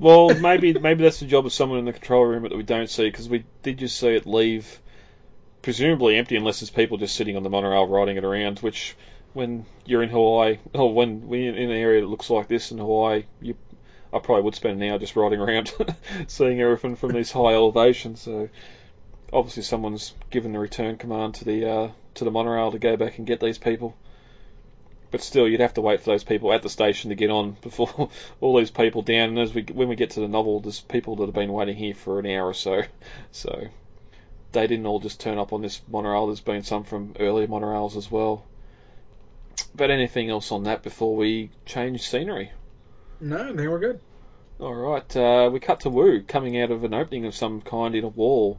well, 0.00 0.34
maybe 0.34 0.72
maybe 0.72 1.04
that's 1.04 1.20
the 1.20 1.26
job 1.26 1.46
of 1.46 1.52
someone 1.52 1.78
in 1.78 1.84
the 1.84 1.92
control 1.92 2.24
room 2.24 2.42
that 2.42 2.56
we 2.56 2.64
don't 2.64 2.90
see 2.90 3.04
because 3.04 3.28
we 3.28 3.44
did 3.62 3.78
just 3.78 3.96
see 3.96 4.08
it 4.08 4.26
leave, 4.26 4.80
presumably 5.62 6.16
empty 6.16 6.34
unless 6.34 6.58
there's 6.58 6.70
people 6.70 6.96
just 6.96 7.14
sitting 7.14 7.36
on 7.36 7.44
the 7.44 7.50
monorail 7.50 7.86
riding 7.86 8.16
it 8.16 8.24
around. 8.24 8.58
Which, 8.58 8.96
when 9.32 9.64
you're 9.84 10.02
in 10.02 10.10
Hawaii, 10.10 10.58
or 10.74 10.92
when 10.92 11.28
we're 11.28 11.54
in 11.54 11.70
an 11.70 11.76
area 11.76 12.00
that 12.00 12.06
looks 12.06 12.30
like 12.30 12.48
this 12.48 12.72
in 12.72 12.78
Hawaii, 12.78 13.24
you 13.40 13.56
I 14.12 14.18
probably 14.18 14.42
would 14.42 14.56
spend 14.56 14.82
an 14.82 14.90
hour 14.90 14.98
just 14.98 15.14
riding 15.14 15.40
around, 15.40 15.72
seeing 16.26 16.60
everything 16.60 16.96
from 16.96 17.12
these 17.12 17.30
high 17.30 17.54
elevations. 17.54 18.20
So 18.22 18.48
obviously 19.32 19.62
someone's 19.62 20.14
given 20.30 20.52
the 20.52 20.58
return 20.58 20.96
command 20.96 21.34
to 21.34 21.44
the 21.44 21.70
uh, 21.70 21.88
to 22.14 22.24
the 22.24 22.30
monorail 22.30 22.72
to 22.72 22.78
go 22.78 22.96
back 22.96 23.18
and 23.18 23.26
get 23.26 23.40
these 23.40 23.58
people. 23.58 23.96
But 25.12 25.22
still, 25.22 25.48
you'd 25.48 25.60
have 25.60 25.74
to 25.74 25.80
wait 25.80 26.00
for 26.00 26.10
those 26.10 26.24
people 26.24 26.52
at 26.52 26.62
the 26.62 26.68
station 26.68 27.10
to 27.10 27.16
get 27.16 27.30
on 27.30 27.52
before 27.62 28.10
all 28.40 28.58
these 28.58 28.70
people 28.70 29.02
down. 29.02 29.30
And 29.30 29.38
as 29.38 29.54
we 29.54 29.62
when 29.62 29.88
we 29.88 29.96
get 29.96 30.10
to 30.10 30.20
the 30.20 30.28
novel, 30.28 30.60
there's 30.60 30.80
people 30.80 31.16
that 31.16 31.26
have 31.26 31.34
been 31.34 31.52
waiting 31.52 31.76
here 31.76 31.94
for 31.94 32.18
an 32.18 32.26
hour 32.26 32.48
or 32.48 32.54
so. 32.54 32.82
So 33.32 33.68
they 34.52 34.66
didn't 34.66 34.86
all 34.86 34.98
just 34.98 35.20
turn 35.20 35.38
up 35.38 35.52
on 35.52 35.62
this 35.62 35.80
monorail. 35.88 36.26
There's 36.26 36.40
been 36.40 36.64
some 36.64 36.82
from 36.82 37.14
earlier 37.20 37.46
monorails 37.46 37.96
as 37.96 38.10
well. 38.10 38.44
But 39.74 39.90
anything 39.90 40.30
else 40.30 40.52
on 40.52 40.64
that 40.64 40.82
before 40.82 41.16
we 41.16 41.50
change 41.66 42.08
scenery? 42.08 42.52
No, 43.20 43.38
I 43.38 43.46
think 43.46 43.58
we're 43.58 43.78
good. 43.78 44.00
All 44.60 44.74
right, 44.74 45.16
uh, 45.16 45.48
we 45.50 45.58
cut 45.58 45.80
to 45.80 45.90
Wu 45.90 46.22
coming 46.22 46.60
out 46.60 46.70
of 46.70 46.84
an 46.84 46.92
opening 46.92 47.24
of 47.24 47.34
some 47.34 47.62
kind 47.62 47.94
in 47.94 48.04
a 48.04 48.08
wall. 48.08 48.58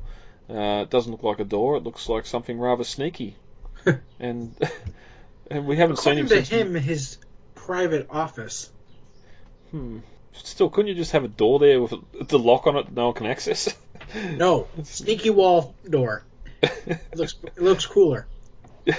Uh, 0.50 0.82
it 0.82 0.90
doesn't 0.90 1.12
look 1.12 1.24
like 1.24 1.40
a 1.40 1.46
door. 1.46 1.78
It 1.78 1.84
looks 1.84 2.10
like 2.10 2.26
something 2.26 2.60
rather 2.60 2.84
sneaky, 2.84 3.36
and 4.20 4.56
and 5.52 5.68
we 5.68 5.78
haven't 5.78 5.98
seen 5.98 6.18
According 6.18 6.38
him 6.38 6.44
to 6.46 6.56
him, 6.56 6.76
his 6.76 7.18
private 7.54 8.08
office. 8.10 8.72
Hmm. 9.70 10.00
Still, 10.34 10.70
couldn't 10.70 10.90
you 10.90 10.96
just 10.96 11.12
have 11.12 11.24
a 11.24 11.28
door 11.28 11.60
there 11.60 11.82
with 11.82 11.94
the 12.28 12.40
lock 12.40 12.66
on 12.66 12.78
it 12.78 12.86
that 12.86 12.94
no 12.94 13.08
one 13.08 13.14
can 13.14 13.28
access? 13.28 13.76
No, 14.32 14.68
sneaky 14.84 15.30
wall 15.30 15.76
door. 15.88 16.24
It 16.62 17.00
looks 17.16 17.36
it 17.44 17.62
looks 17.62 17.86
cooler. 17.86 18.28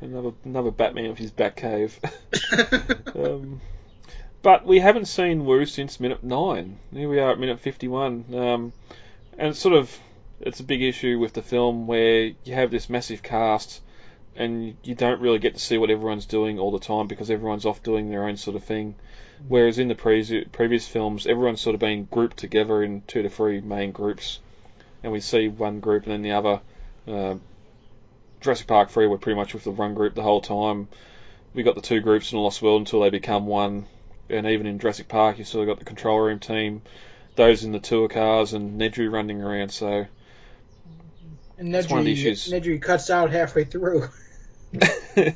another 0.00 0.32
another 0.44 0.70
Batman 0.70 1.10
with 1.10 1.18
his 1.18 1.32
Batcave. 1.32 1.98
um, 3.14 3.60
but 4.42 4.66
we 4.66 4.80
haven't 4.80 5.06
seen 5.06 5.44
Wu 5.44 5.66
since 5.66 6.00
minute 6.00 6.24
nine. 6.24 6.78
Here 6.92 7.08
we 7.08 7.20
are 7.20 7.32
at 7.32 7.38
minute 7.38 7.60
fifty-one, 7.60 8.24
um, 8.34 8.72
and 9.38 9.56
sort 9.56 9.74
of 9.74 9.96
it's 10.40 10.60
a 10.60 10.64
big 10.64 10.82
issue 10.82 11.18
with 11.18 11.32
the 11.32 11.42
film 11.42 11.86
where 11.86 12.32
you 12.44 12.54
have 12.54 12.70
this 12.70 12.90
massive 12.90 13.22
cast 13.22 13.80
and 14.34 14.76
you 14.82 14.94
don't 14.94 15.20
really 15.20 15.38
get 15.38 15.54
to 15.54 15.60
see 15.60 15.78
what 15.78 15.90
everyone's 15.90 16.26
doing 16.26 16.58
all 16.58 16.70
the 16.70 16.78
time 16.78 17.06
because 17.06 17.30
everyone's 17.30 17.66
off 17.66 17.82
doing 17.82 18.10
their 18.10 18.24
own 18.24 18.36
sort 18.36 18.56
of 18.56 18.64
thing. 18.64 18.94
Whereas 19.48 19.78
in 19.78 19.88
the 19.88 19.94
pre- 19.94 20.44
previous 20.46 20.86
films, 20.86 21.26
everyone's 21.26 21.60
sort 21.60 21.74
of 21.74 21.80
been 21.80 22.06
grouped 22.10 22.36
together 22.36 22.82
in 22.82 23.02
two 23.02 23.22
to 23.22 23.28
three 23.28 23.60
main 23.60 23.92
groups, 23.92 24.38
and 25.02 25.12
we 25.12 25.20
see 25.20 25.48
one 25.48 25.80
group 25.80 26.04
and 26.04 26.12
then 26.12 26.22
the 26.22 26.32
other. 26.32 26.60
Uh, 27.06 27.34
Jurassic 28.40 28.66
Park 28.66 28.90
3, 28.90 29.06
we're 29.06 29.18
pretty 29.18 29.36
much 29.36 29.54
with 29.54 29.64
the 29.64 29.70
one 29.70 29.94
group 29.94 30.14
the 30.14 30.22
whole 30.22 30.40
time. 30.40 30.88
We 31.54 31.62
got 31.62 31.76
the 31.76 31.80
two 31.80 32.00
groups 32.00 32.32
in 32.32 32.36
the 32.36 32.42
Lost 32.42 32.60
World 32.60 32.80
until 32.80 33.00
they 33.00 33.10
become 33.10 33.46
one, 33.46 33.86
and 34.28 34.46
even 34.46 34.66
in 34.66 34.78
Jurassic 34.78 35.08
Park, 35.08 35.38
you 35.38 35.44
sort 35.44 35.68
of 35.68 35.74
got 35.74 35.78
the 35.78 35.84
control 35.84 36.18
room 36.18 36.40
team, 36.40 36.82
those 37.36 37.62
in 37.62 37.72
the 37.72 37.78
tour 37.78 38.08
cars, 38.08 38.52
and 38.52 38.80
Nedry 38.80 39.10
running 39.10 39.42
around. 39.42 39.70
So 39.70 40.06
And 41.58 41.74
That's 41.74 41.88
one 41.88 42.00
of 42.00 42.04
the 42.04 42.14
Nedry, 42.14 42.32
issues. 42.32 42.52
Nedry 42.52 42.82
cuts 42.82 43.10
out 43.10 43.30
halfway 43.30 43.64
through. 43.64 44.08
yeah. 45.16 45.34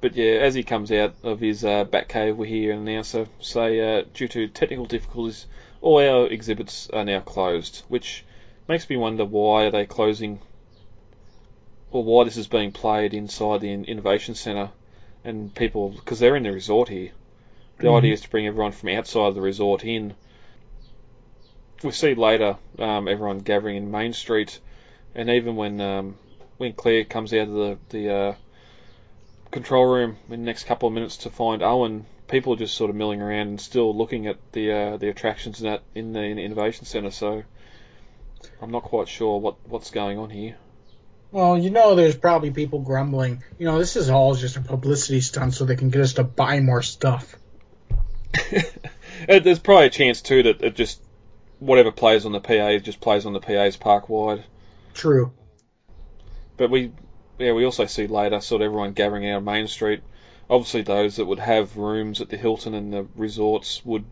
But 0.00 0.16
yeah, 0.16 0.32
as 0.40 0.54
he 0.54 0.64
comes 0.64 0.92
out 0.92 1.14
of 1.22 1.40
his 1.40 1.64
uh, 1.64 1.84
Batcave, 1.84 2.36
we 2.36 2.48
hear 2.48 2.72
an 2.72 2.86
announcer 2.86 3.26
say, 3.40 4.00
uh, 4.00 4.04
due 4.12 4.28
to 4.28 4.48
technical 4.48 4.84
difficulties, 4.84 5.46
all 5.84 5.98
our 5.98 6.26
exhibits 6.28 6.88
are 6.90 7.04
now 7.04 7.20
closed, 7.20 7.82
which 7.88 8.24
makes 8.66 8.88
me 8.88 8.96
wonder 8.96 9.22
why 9.22 9.64
are 9.64 9.70
they 9.70 9.84
closing, 9.84 10.40
or 11.90 12.02
why 12.02 12.24
this 12.24 12.38
is 12.38 12.46
being 12.46 12.72
played 12.72 13.12
inside 13.12 13.60
the 13.60 13.70
Innovation 13.70 14.34
Centre, 14.34 14.70
and 15.24 15.54
people, 15.54 15.90
because 15.90 16.18
they're 16.18 16.36
in 16.36 16.42
the 16.42 16.52
resort 16.52 16.88
here. 16.88 17.10
The 17.78 17.88
Mhm. 17.88 17.98
idea 17.98 18.12
is 18.14 18.22
to 18.22 18.30
bring 18.30 18.46
everyone 18.46 18.72
from 18.72 18.88
outside 18.88 19.34
the 19.34 19.42
resort 19.42 19.84
in. 19.84 20.14
We 21.82 21.90
see 21.90 22.14
later 22.14 22.56
um, 22.78 23.06
everyone 23.06 23.40
gathering 23.40 23.76
in 23.76 23.90
Main 23.90 24.14
Street, 24.14 24.58
and 25.14 25.28
even 25.28 25.54
when 25.54 25.82
um, 25.82 26.16
when 26.56 26.72
Claire 26.72 27.04
comes 27.04 27.34
out 27.34 27.48
of 27.48 27.54
the 27.54 27.78
the 27.90 28.14
uh, 28.14 28.34
control 29.50 29.84
room 29.84 30.16
in 30.30 30.40
the 30.40 30.46
next 30.46 30.64
couple 30.64 30.88
of 30.88 30.94
minutes 30.94 31.18
to 31.18 31.30
find 31.30 31.62
Owen, 31.62 32.06
people 32.28 32.54
are 32.54 32.56
just 32.56 32.74
sort 32.74 32.90
of 32.90 32.96
milling 32.96 33.20
around 33.20 33.48
and 33.48 33.60
still 33.60 33.96
looking 33.96 34.26
at 34.26 34.36
the 34.52 34.72
uh, 34.72 34.96
the 34.96 35.08
attractions 35.08 35.60
in 35.60 35.66
that 35.66 35.82
in 35.94 36.12
the 36.12 36.20
innovation 36.20 36.86
centre. 36.86 37.10
So 37.10 37.42
I'm 38.60 38.70
not 38.70 38.82
quite 38.82 39.08
sure 39.08 39.40
what 39.40 39.56
what's 39.68 39.90
going 39.90 40.18
on 40.18 40.30
here. 40.30 40.56
Well, 41.30 41.58
you 41.58 41.70
know, 41.70 41.96
there's 41.96 42.16
probably 42.16 42.52
people 42.52 42.78
grumbling. 42.78 43.42
You 43.58 43.66
know, 43.66 43.78
this 43.78 43.96
is 43.96 44.08
all 44.08 44.36
just 44.36 44.56
a 44.56 44.60
publicity 44.60 45.20
stunt 45.20 45.54
so 45.54 45.64
they 45.64 45.74
can 45.74 45.90
get 45.90 46.02
us 46.02 46.12
to 46.14 46.24
buy 46.24 46.60
more 46.60 46.82
stuff. 46.82 47.34
There's 49.28 49.58
probably 49.58 49.86
a 49.86 49.90
chance 49.90 50.22
too 50.22 50.44
that 50.44 50.62
it 50.62 50.76
just 50.76 51.02
whatever 51.58 51.90
plays 51.90 52.24
on 52.24 52.32
the 52.32 52.40
PA 52.40 52.78
just 52.78 53.00
plays 53.00 53.26
on 53.26 53.32
the 53.32 53.40
PA's 53.40 53.76
park 53.76 54.08
wide. 54.08 54.44
True. 54.92 55.32
But 56.56 56.70
we, 56.70 56.92
yeah, 57.38 57.52
we 57.52 57.64
also 57.64 57.86
see 57.86 58.06
later 58.06 58.40
sort 58.40 58.62
of 58.62 58.66
everyone 58.66 58.92
gathering 58.92 59.28
out 59.28 59.38
of 59.38 59.44
Main 59.44 59.66
Street. 59.66 60.02
Obviously, 60.48 60.82
those 60.82 61.16
that 61.16 61.24
would 61.24 61.38
have 61.38 61.76
rooms 61.76 62.20
at 62.20 62.28
the 62.28 62.36
Hilton 62.36 62.74
and 62.74 62.92
the 62.92 63.06
resorts 63.16 63.84
would 63.84 64.04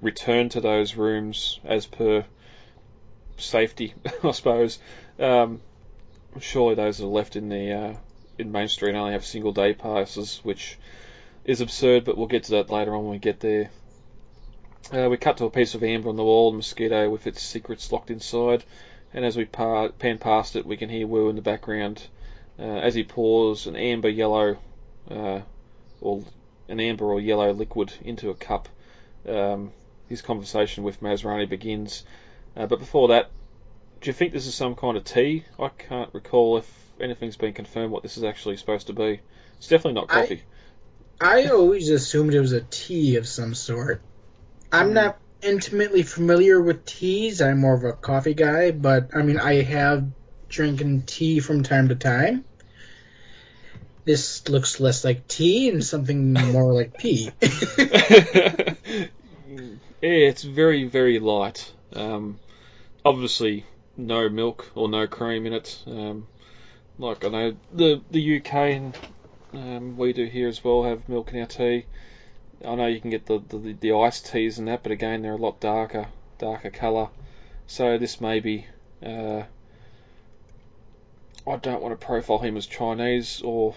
return 0.00 0.48
to 0.50 0.60
those 0.60 0.94
rooms 0.96 1.60
as 1.64 1.86
per 1.86 2.24
safety, 3.36 3.94
I 4.22 4.30
suppose. 4.30 4.78
Um, 5.18 5.60
surely 6.40 6.74
those 6.74 6.98
that 6.98 7.04
are 7.04 7.08
left 7.08 7.36
in 7.36 7.48
the 7.48 7.72
uh, 7.72 7.94
in 8.38 8.50
Main 8.50 8.68
Street 8.68 8.94
only 8.94 9.12
have 9.12 9.24
single 9.24 9.52
day 9.52 9.74
passes, 9.74 10.40
which 10.42 10.78
is 11.44 11.60
absurd. 11.60 12.04
But 12.04 12.16
we'll 12.16 12.26
get 12.26 12.44
to 12.44 12.52
that 12.52 12.70
later 12.70 12.94
on 12.94 13.04
when 13.04 13.12
we 13.12 13.18
get 13.18 13.40
there. 13.40 13.70
Uh, 14.92 15.08
we 15.08 15.16
cut 15.16 15.38
to 15.38 15.44
a 15.44 15.50
piece 15.50 15.74
of 15.74 15.82
amber 15.82 16.08
on 16.08 16.16
the 16.16 16.24
wall, 16.24 16.50
a 16.50 16.52
mosquito 16.52 17.08
with 17.08 17.26
its 17.26 17.42
secrets 17.42 17.90
locked 17.90 18.10
inside 18.10 18.64
and 19.14 19.24
as 19.24 19.36
we 19.36 19.44
pa- 19.44 19.88
pan 19.88 20.18
past 20.18 20.56
it, 20.56 20.66
we 20.66 20.76
can 20.76 20.88
hear 20.88 21.06
Wu 21.06 21.28
in 21.28 21.36
the 21.36 21.42
background 21.42 22.02
uh, 22.58 22.62
as 22.62 22.94
he 22.94 23.04
pours 23.04 23.66
an 23.68 23.76
amber 23.76 24.08
yellow, 24.08 24.58
uh, 25.08 25.40
or 26.04 26.22
an 26.68 26.80
amber 26.80 27.06
or 27.06 27.20
yellow 27.20 27.52
liquid 27.52 27.92
into 28.02 28.30
a 28.30 28.34
cup. 28.34 28.68
Um, 29.28 29.72
his 30.08 30.22
conversation 30.22 30.84
with 30.84 31.00
Masrani 31.00 31.48
begins, 31.48 32.04
uh, 32.56 32.66
but 32.66 32.78
before 32.78 33.08
that, 33.08 33.30
do 34.00 34.10
you 34.10 34.12
think 34.14 34.32
this 34.32 34.46
is 34.46 34.54
some 34.54 34.74
kind 34.76 34.96
of 34.96 35.04
tea? 35.04 35.44
I 35.58 35.68
can't 35.68 36.12
recall 36.12 36.58
if 36.58 36.92
anything's 37.00 37.36
been 37.36 37.54
confirmed 37.54 37.90
what 37.90 38.02
this 38.02 38.16
is 38.18 38.24
actually 38.24 38.56
supposed 38.58 38.86
to 38.88 38.92
be. 38.92 39.20
It's 39.58 39.68
definitely 39.68 39.94
not 39.94 40.08
coffee. 40.08 40.42
I 41.20 41.48
always 41.48 41.90
assumed 41.90 42.34
it 42.34 42.40
was 42.40 42.52
a 42.52 42.60
tea 42.60 43.16
of 43.16 43.26
some 43.26 43.54
sort. 43.54 44.02
I'm 44.72 44.88
Hmm. 44.88 44.94
not 44.94 45.20
intimately 45.42 46.02
familiar 46.02 46.60
with 46.60 46.84
teas. 46.84 47.40
I'm 47.40 47.60
more 47.60 47.74
of 47.74 47.84
a 47.84 47.94
coffee 47.94 48.34
guy, 48.34 48.72
but 48.72 49.10
I 49.14 49.22
mean, 49.22 49.38
I 49.40 49.62
have 49.62 50.06
drinking 50.48 51.02
tea 51.06 51.40
from 51.40 51.62
time 51.62 51.88
to 51.88 51.96
time. 51.96 52.44
This 54.04 54.48
looks 54.48 54.80
less 54.80 55.04
like 55.04 55.26
tea 55.28 55.68
and 55.70 55.82
something 55.82 56.32
more 56.34 56.74
like 56.74 56.98
pee. 56.98 57.30
it's 60.02 60.42
very, 60.42 60.84
very 60.84 61.18
light. 61.18 61.72
Um, 61.94 62.38
obviously, 63.04 63.64
no 63.96 64.28
milk 64.28 64.70
or 64.74 64.88
no 64.88 65.06
cream 65.06 65.46
in 65.46 65.54
it. 65.54 65.82
Um, 65.86 66.26
like 66.98 67.24
I 67.24 67.28
know 67.28 67.56
the 67.72 68.02
the 68.10 68.38
UK 68.38 68.54
and 68.54 68.98
um, 69.52 69.96
we 69.96 70.12
do 70.12 70.26
here 70.26 70.48
as 70.48 70.62
well 70.62 70.84
have 70.84 71.08
milk 71.08 71.32
in 71.32 71.40
our 71.40 71.46
tea. 71.46 71.86
I 72.64 72.74
know 72.74 72.86
you 72.86 73.00
can 73.00 73.10
get 73.10 73.26
the, 73.26 73.42
the 73.48 73.72
the 73.72 73.92
iced 73.92 74.30
teas 74.30 74.58
and 74.58 74.68
that, 74.68 74.82
but 74.82 74.92
again 74.92 75.22
they're 75.22 75.32
a 75.32 75.36
lot 75.36 75.60
darker, 75.60 76.08
darker 76.38 76.70
colour. 76.70 77.08
So 77.66 77.98
this 77.98 78.20
may 78.20 78.40
be. 78.40 78.66
Uh, 79.04 79.44
I 81.46 81.56
don't 81.56 81.82
want 81.82 81.98
to 81.98 82.06
profile 82.06 82.38
him 82.38 82.56
as 82.56 82.66
Chinese 82.66 83.42
or 83.42 83.74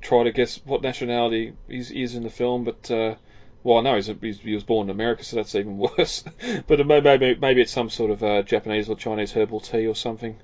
try 0.00 0.24
to 0.24 0.32
guess 0.32 0.60
what 0.64 0.82
nationality 0.82 1.54
he's, 1.68 1.88
he 1.88 2.02
is 2.02 2.14
in 2.14 2.22
the 2.22 2.30
film, 2.30 2.64
but 2.64 2.90
uh, 2.90 3.14
well, 3.62 3.78
I 3.78 3.80
know 3.82 3.94
he's, 3.96 4.06
he's, 4.20 4.40
he 4.40 4.54
was 4.54 4.64
born 4.64 4.86
in 4.86 4.90
America, 4.90 5.24
so 5.24 5.36
that's 5.36 5.54
even 5.54 5.78
worse. 5.98 6.24
but 6.66 6.86
maybe 6.86 7.34
maybe 7.36 7.62
it's 7.62 7.72
some 7.72 7.90
sort 7.90 8.10
of 8.10 8.22
uh, 8.22 8.42
Japanese 8.42 8.88
or 8.88 8.96
Chinese 8.96 9.32
herbal 9.32 9.60
tea 9.60 9.86
or 9.86 9.94
something 9.94 10.36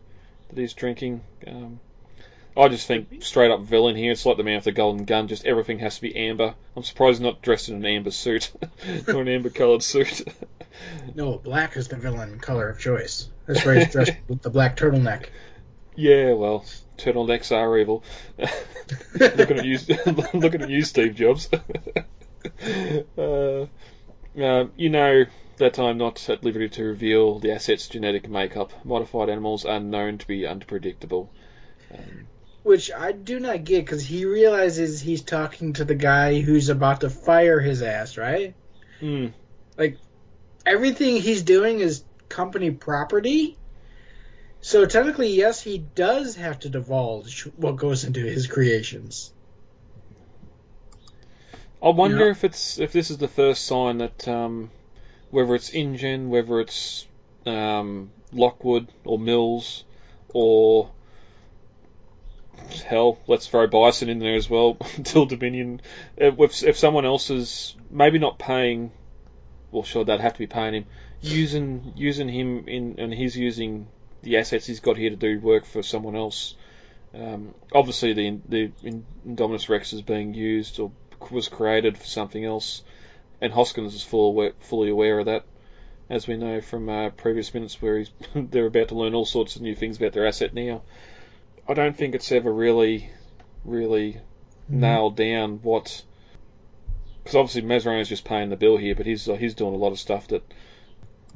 that 0.48 0.58
he's 0.58 0.74
drinking. 0.74 1.22
Um, 1.46 1.80
I 2.56 2.68
just 2.68 2.86
think 2.86 3.22
straight 3.22 3.50
up 3.50 3.62
villain 3.62 3.96
here. 3.96 4.12
It's 4.12 4.24
like 4.24 4.36
the 4.36 4.44
man 4.44 4.56
with 4.56 4.64
the 4.64 4.72
golden 4.72 5.04
gun. 5.04 5.28
Just 5.28 5.44
everything 5.44 5.80
has 5.80 5.96
to 5.96 6.02
be 6.02 6.14
amber. 6.14 6.54
I'm 6.76 6.84
surprised 6.84 7.18
he's 7.18 7.24
not 7.24 7.42
dressed 7.42 7.68
in 7.68 7.76
an 7.76 7.84
amber 7.84 8.12
suit 8.12 8.52
or 9.08 9.22
an 9.22 9.28
amber 9.28 9.50
coloured 9.50 9.82
suit. 9.82 10.22
No, 11.14 11.38
black 11.38 11.76
is 11.76 11.88
the 11.88 11.96
villain 11.96 12.38
color 12.38 12.68
of 12.68 12.78
choice. 12.78 13.28
That's 13.46 13.64
why 13.64 13.78
he's 13.78 13.88
dressed 13.92 14.12
with 14.28 14.42
the 14.42 14.50
black 14.50 14.76
turtleneck. 14.76 15.26
Yeah, 15.96 16.32
well, 16.32 16.64
turtlenecks 16.98 17.54
are 17.54 17.78
evil. 17.78 18.04
looking 19.18 19.58
at 19.58 19.64
you, 19.64 19.78
looking 20.34 20.62
at 20.62 20.70
you, 20.70 20.82
Steve 20.82 21.14
Jobs. 21.14 21.48
uh, 23.18 23.66
uh, 24.38 24.64
you 24.76 24.90
know 24.90 25.24
that 25.58 25.78
I'm 25.78 25.98
not 25.98 26.28
at 26.28 26.42
liberty 26.42 26.68
to 26.70 26.84
reveal 26.84 27.38
the 27.38 27.52
asset's 27.52 27.88
genetic 27.88 28.28
makeup. 28.28 28.72
Modified 28.84 29.28
animals 29.28 29.64
are 29.64 29.80
known 29.80 30.18
to 30.18 30.26
be 30.26 30.46
unpredictable. 30.46 31.30
Um, 31.92 32.26
Which 32.64 32.90
I 32.92 33.12
do 33.12 33.38
not 33.38 33.64
get 33.64 33.84
because 33.84 34.04
he 34.04 34.24
realizes 34.24 35.00
he's 35.00 35.22
talking 35.22 35.74
to 35.74 35.84
the 35.84 35.94
guy 35.94 36.40
who's 36.40 36.68
about 36.68 37.02
to 37.02 37.10
fire 37.10 37.60
his 37.60 37.82
ass, 37.82 38.16
right? 38.16 38.54
hmm. 39.00 39.28
Like 39.76 39.98
everything 40.66 41.16
he's 41.16 41.42
doing 41.42 41.80
is 41.80 42.04
company 42.28 42.70
property. 42.70 43.56
So 44.64 44.86
technically, 44.86 45.28
yes, 45.28 45.62
he 45.62 45.76
does 45.76 46.36
have 46.36 46.60
to 46.60 46.70
divulge 46.70 47.42
what 47.56 47.76
goes 47.76 48.04
into 48.04 48.20
his 48.20 48.46
creations. 48.46 49.30
I 51.82 51.90
wonder 51.90 52.24
Yeah. 52.24 52.30
if 52.30 52.44
it's 52.44 52.78
if 52.78 52.90
this 52.90 53.10
is 53.10 53.18
the 53.18 53.28
first 53.28 53.66
sign 53.66 53.98
that 53.98 54.26
um, 54.26 54.70
whether 55.30 55.54
it's 55.54 55.68
InGen, 55.68 56.30
whether 56.30 56.60
it's 56.60 57.06
um, 57.44 58.10
Lockwood 58.32 58.88
or 59.04 59.18
Mills 59.18 59.84
or 60.32 60.90
hell, 62.86 63.18
let's 63.26 63.46
throw 63.46 63.68
Biosyn 63.68 64.08
in 64.08 64.18
there 64.18 64.34
as 64.34 64.48
well 64.48 64.78
until 64.96 65.26
Dominion. 65.26 65.82
If, 66.16 66.62
if 66.62 66.78
someone 66.78 67.04
else 67.04 67.28
is 67.28 67.76
maybe 67.90 68.18
not 68.18 68.38
paying, 68.38 68.92
well, 69.70 69.82
sure 69.82 70.06
they'd 70.06 70.20
have 70.20 70.32
to 70.32 70.38
be 70.38 70.46
paying 70.46 70.72
him, 70.72 70.86
using 71.20 71.92
using 71.96 72.30
him 72.30 72.66
in 72.66 72.94
and 72.96 73.12
he's 73.12 73.36
using 73.36 73.88
the 74.24 74.38
assets 74.38 74.66
he's 74.66 74.80
got 74.80 74.96
here 74.96 75.10
to 75.10 75.16
do 75.16 75.38
work 75.38 75.64
for 75.64 75.82
someone 75.82 76.16
else. 76.16 76.54
Um, 77.14 77.54
obviously, 77.72 78.12
the 78.12 78.40
the 78.48 78.72
Indominus 79.26 79.68
Rex 79.68 79.92
is 79.92 80.02
being 80.02 80.34
used 80.34 80.80
or 80.80 80.90
was 81.30 81.48
created 81.48 81.96
for 81.96 82.06
something 82.06 82.44
else, 82.44 82.82
and 83.40 83.52
Hoskins 83.52 83.94
is 83.94 84.02
full 84.02 84.28
aware, 84.28 84.52
fully 84.60 84.90
aware 84.90 85.20
of 85.20 85.26
that, 85.26 85.44
as 86.10 86.26
we 86.26 86.36
know 86.36 86.60
from 86.60 86.88
uh, 86.88 87.10
previous 87.10 87.54
minutes 87.54 87.80
where 87.80 87.98
he's, 87.98 88.10
they're 88.34 88.66
about 88.66 88.88
to 88.88 88.94
learn 88.94 89.14
all 89.14 89.24
sorts 89.24 89.56
of 89.56 89.62
new 89.62 89.74
things 89.74 89.96
about 89.96 90.12
their 90.12 90.26
asset 90.26 90.54
now. 90.54 90.82
I 91.68 91.74
don't 91.74 91.96
think 91.96 92.14
it's 92.14 92.32
ever 92.32 92.52
really, 92.52 93.10
really 93.64 94.20
nailed 94.68 95.16
down 95.16 95.60
what. 95.62 96.02
Because 97.22 97.36
obviously 97.36 97.62
Masrani 97.62 98.02
is 98.02 98.08
just 98.10 98.26
paying 98.26 98.50
the 98.50 98.56
bill 98.56 98.76
here, 98.76 98.94
but 98.94 99.06
he's 99.06 99.28
uh, 99.28 99.34
he's 99.34 99.54
doing 99.54 99.72
a 99.72 99.78
lot 99.78 99.92
of 99.92 99.98
stuff 99.98 100.28
that 100.28 100.42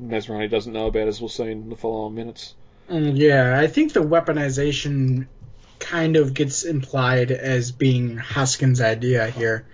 Masrani 0.00 0.50
doesn't 0.50 0.72
know 0.72 0.86
about, 0.86 1.08
as 1.08 1.20
we'll 1.20 1.30
see 1.30 1.50
in 1.50 1.70
the 1.70 1.76
following 1.76 2.14
minutes. 2.14 2.54
Mm, 2.88 3.16
Yeah, 3.16 3.58
I 3.58 3.66
think 3.66 3.92
the 3.92 4.02
weaponization 4.02 5.26
kind 5.78 6.16
of 6.16 6.34
gets 6.34 6.64
implied 6.64 7.30
as 7.30 7.70
being 7.72 8.16
Hoskins' 8.16 8.80
idea 8.80 9.28
here. 9.28 9.66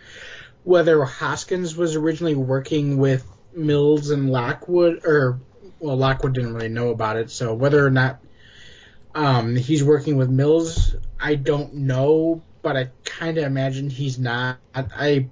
Whether 0.65 1.05
Hoskins 1.05 1.77
was 1.77 1.97
originally 1.97 2.35
working 2.35 2.99
with 2.99 3.27
Mills 3.55 4.11
and 4.11 4.31
Lockwood, 4.31 5.05
or 5.05 5.41
well, 5.79 5.97
Lockwood 5.97 6.35
didn't 6.35 6.55
really 6.55 6.69
know 6.69 6.91
about 6.91 7.17
it, 7.17 7.31
so 7.31 7.55
whether 7.55 7.85
or 7.85 7.91
not 7.91 8.21
um, 9.15 9.55
he's 9.55 9.85
working 9.85 10.17
with 10.17 10.31
Mills, 10.31 10.97
I 11.21 11.37
don't 11.37 11.75
know, 11.75 12.43
but 12.63 12.77
I 12.77 12.91
kind 13.05 13.39
of 13.39 13.45
imagine 13.45 13.91
he's 13.91 14.19
not. 14.19 14.59
I, 14.75 14.85
I 14.97 15.29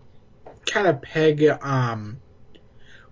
kind 0.66 0.86
of 0.86 1.02
peg 1.02 1.42
um, 1.62 2.20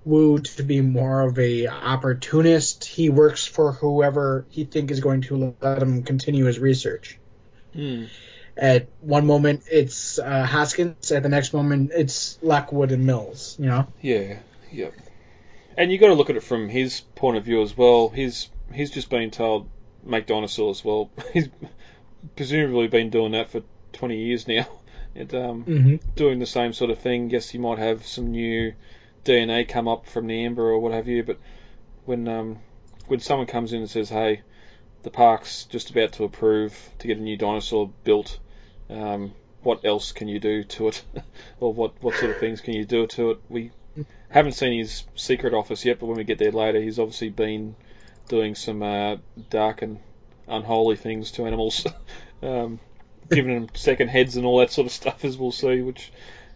Wu 0.04 0.38
to 0.38 0.62
be 0.62 0.80
more 0.80 1.20
of 1.22 1.38
a 1.38 1.66
opportunist. 1.68 2.84
He 2.84 3.10
works 3.10 3.46
for 3.46 3.72
whoever 3.72 4.46
he 4.48 4.64
think 4.64 4.90
is 4.90 5.00
going 5.00 5.22
to 5.22 5.54
let 5.60 5.82
him 5.82 6.02
continue 6.02 6.46
his 6.46 6.58
research. 6.58 7.18
Hmm. 7.74 8.04
At 8.56 8.88
one 9.00 9.26
moment 9.26 9.62
it's 9.70 10.18
uh, 10.18 10.44
Hoskins, 10.44 11.12
at 11.12 11.22
the 11.22 11.28
next 11.28 11.52
moment 11.52 11.92
it's 11.94 12.38
Lockwood 12.42 12.92
and 12.92 13.06
Mills. 13.06 13.56
You 13.58 13.66
know. 13.66 13.86
Yeah, 14.00 14.38
yep. 14.72 14.94
And 15.76 15.90
you 15.92 15.98
got 15.98 16.08
to 16.08 16.14
look 16.14 16.30
at 16.30 16.36
it 16.36 16.42
from 16.42 16.68
his 16.68 17.00
point 17.14 17.36
of 17.36 17.44
view 17.44 17.62
as 17.62 17.76
well. 17.76 18.08
He's 18.08 18.50
he's 18.72 18.90
just 18.90 19.08
been 19.10 19.30
told 19.30 19.68
make 20.02 20.26
dinosaurs. 20.26 20.84
Well, 20.84 21.10
he's 21.32 21.48
presumably 22.36 22.88
been 22.88 23.10
doing 23.10 23.32
that 23.32 23.50
for 23.50 23.62
20 23.92 24.16
years 24.16 24.48
now, 24.48 24.66
and 25.14 25.32
um, 25.34 25.64
Mm-hmm. 25.64 25.96
doing 26.16 26.38
the 26.38 26.46
same 26.46 26.72
sort 26.72 26.90
of 26.90 26.98
thing. 26.98 27.30
Yes, 27.30 27.48
he 27.48 27.58
might 27.58 27.78
have 27.78 28.06
some 28.06 28.30
new 28.32 28.74
DNA 29.24 29.68
come 29.68 29.88
up 29.88 30.06
from 30.06 30.26
the 30.26 30.44
amber 30.44 30.62
or 30.70 30.78
what 30.78 30.92
have 30.92 31.08
you, 31.08 31.22
but 31.22 31.38
when 32.04 32.26
um, 32.28 32.58
when 33.06 33.20
someone 33.20 33.46
comes 33.46 33.72
in 33.72 33.80
and 33.80 33.90
says, 33.90 34.08
"Hey, 34.08 34.42
the 35.02 35.10
park's 35.10 35.64
just 35.64 35.90
about 35.90 36.12
to 36.12 36.24
approve 36.24 36.76
to 36.98 37.06
get 37.06 37.18
a 37.18 37.20
new 37.20 37.36
dinosaur 37.36 37.90
built," 38.04 38.38
um, 38.88 39.32
what 39.62 39.84
else 39.84 40.12
can 40.12 40.28
you 40.28 40.38
do 40.40 40.64
to 40.64 40.88
it, 40.88 41.02
or 41.60 41.72
what 41.72 42.02
what 42.02 42.14
sort 42.16 42.30
of 42.32 42.38
things 42.38 42.60
can 42.60 42.74
you 42.74 42.84
do 42.84 43.06
to 43.08 43.32
it? 43.32 43.40
We 43.48 43.70
haven't 44.30 44.52
seen 44.52 44.78
his 44.78 45.04
secret 45.16 45.52
office 45.54 45.84
yet, 45.84 45.98
but 45.98 46.06
when 46.06 46.16
we 46.16 46.24
get 46.24 46.38
there 46.38 46.52
later, 46.52 46.80
he's 46.80 46.98
obviously 46.98 47.28
been 47.30 47.74
doing 48.28 48.54
some 48.54 48.82
uh, 48.82 49.16
dark 49.50 49.82
and 49.82 49.98
unholy 50.48 50.96
things 50.96 51.32
to 51.32 51.46
animals, 51.46 51.86
um, 52.42 52.78
giving 53.28 53.54
them 53.54 53.68
second 53.74 54.08
heads 54.08 54.36
and 54.36 54.46
all 54.46 54.58
that 54.58 54.70
sort 54.70 54.86
of 54.86 54.92
stuff, 54.92 55.24
as 55.24 55.36
we'll 55.36 55.52
see. 55.52 55.82
Which 55.82 56.10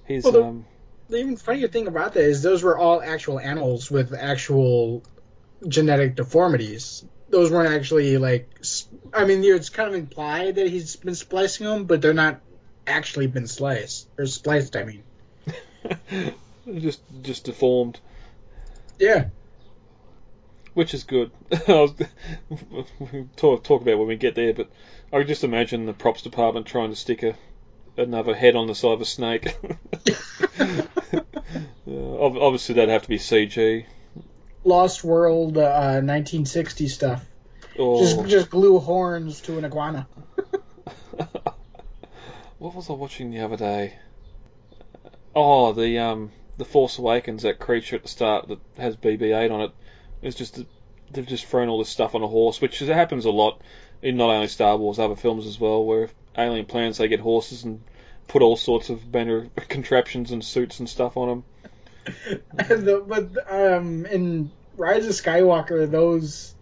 he's 0.07 0.25
Well, 0.25 0.33
the- 0.33 0.45
um, 0.45 0.67
The 1.15 1.21
even 1.21 1.37
funnier 1.37 1.69
thing 1.69 1.87
about 1.87 2.15
that 2.15 2.25
is 2.25 2.43
those 2.43 2.65
were 2.65 2.77
all 2.77 3.01
actual 3.01 3.39
animals 3.39 3.89
with 3.89 4.13
actual 4.13 5.05
genetic 5.69 6.17
deformities. 6.17 7.07
Those 7.29 7.53
weren't 7.53 7.73
actually 7.73 8.19
like. 8.19 8.51
I 9.13 9.25
mean, 9.25 9.45
it's 9.45 9.69
kind 9.69 9.89
of 9.89 9.95
implied 9.95 10.57
that 10.57 10.67
he's 10.69 10.97
been 10.97 11.15
splicing 11.15 11.67
them, 11.67 11.85
but 11.85 12.03
they're 12.03 12.15
not 12.15 12.41
actually 12.85 13.29
been 13.29 13.47
sliced 13.47 14.09
or 14.19 14.27
spliced. 14.27 14.75
I 14.75 14.83
mean. 14.83 15.05
just 16.81 17.01
just 17.23 17.45
deformed, 17.45 18.01
Yeah. 18.99 19.27
which 20.73 20.95
is 20.95 21.05
good. 21.05 21.31
We'll 21.69 21.95
talk 23.37 23.63
talk 23.63 23.83
about 23.83 23.99
when 23.99 24.09
we 24.09 24.17
get 24.17 24.35
there, 24.35 24.53
but 24.53 24.69
I 25.13 25.19
could 25.19 25.29
just 25.29 25.45
imagine 25.45 25.87
the 25.87 25.93
props 25.93 26.23
department 26.23 26.67
trying 26.67 26.91
to 26.91 26.97
stick 26.97 27.23
a 27.23 27.37
another 27.97 28.35
head 28.35 28.57
on 28.57 28.67
the 28.67 28.75
side 28.75 28.95
of 28.95 29.01
a 29.01 29.05
snake. 29.05 29.57
Obviously, 31.87 32.75
that'd 32.77 32.91
have 32.91 33.03
to 33.03 33.09
be 33.09 33.19
CG. 33.19 33.87
Lost 34.65 35.05
World 35.05 35.59
uh, 35.59 36.01
1960 36.01 36.89
stuff. 36.89 37.25
Or 37.79 38.01
Just 38.01 38.25
just 38.27 38.51
glue 38.51 38.79
horns 38.79 39.41
to 39.43 39.59
an 39.59 39.65
iguana. 39.65 40.07
what 42.59 42.75
was 42.75 42.89
I 42.89 42.93
watching 42.93 43.31
the 43.31 43.41
other 43.41 43.57
day? 43.57 43.95
Oh, 45.35 45.73
the 45.73 45.99
um, 45.99 46.31
the 46.57 46.65
Force 46.65 46.99
Awakens, 46.99 47.43
that 47.43 47.59
creature 47.59 47.97
at 47.97 48.03
the 48.03 48.09
start 48.09 48.49
that 48.49 48.61
has 48.79 48.97
BB-8 48.97 49.51
on 49.51 49.61
it. 49.63 49.73
It's 50.23 50.37
just 50.37 50.63
they've 51.11 51.27
just 51.27 51.47
thrown 51.47 51.69
all 51.69 51.79
this 51.79 51.89
stuff 51.89 52.15
on 52.15 52.23
a 52.23 52.29
horse, 52.29 52.61
which 52.61 52.81
is, 52.81 52.89
happens 52.89 53.25
a 53.25 53.31
lot 53.31 53.61
in 54.03 54.17
not 54.17 54.31
only 54.31 54.49
Star 54.49 54.77
Wars, 54.77 54.99
other 54.99 55.17
films 55.17 55.47
as 55.47 55.59
well, 55.59 55.85
where 55.85 56.11
alien 56.37 56.67
planets 56.67 56.99
they 56.99 57.09
get 57.09 57.21
horses 57.21 57.65
and 57.65 57.83
put 58.29 58.43
all 58.43 58.57
sorts 58.57 58.91
of 58.91 59.13
manner 59.13 59.49
contraptions 59.69 60.31
and 60.33 60.45
suits 60.45 60.79
and 60.81 60.89
stuff 60.89 61.17
on 61.17 61.29
them. 61.29 61.45
the, 62.55 63.03
but 63.07 63.53
um, 63.53 64.07
in 64.07 64.51
Rise 64.77 65.07
of 65.07 65.13
Skywalker, 65.13 65.91
those 65.91 66.55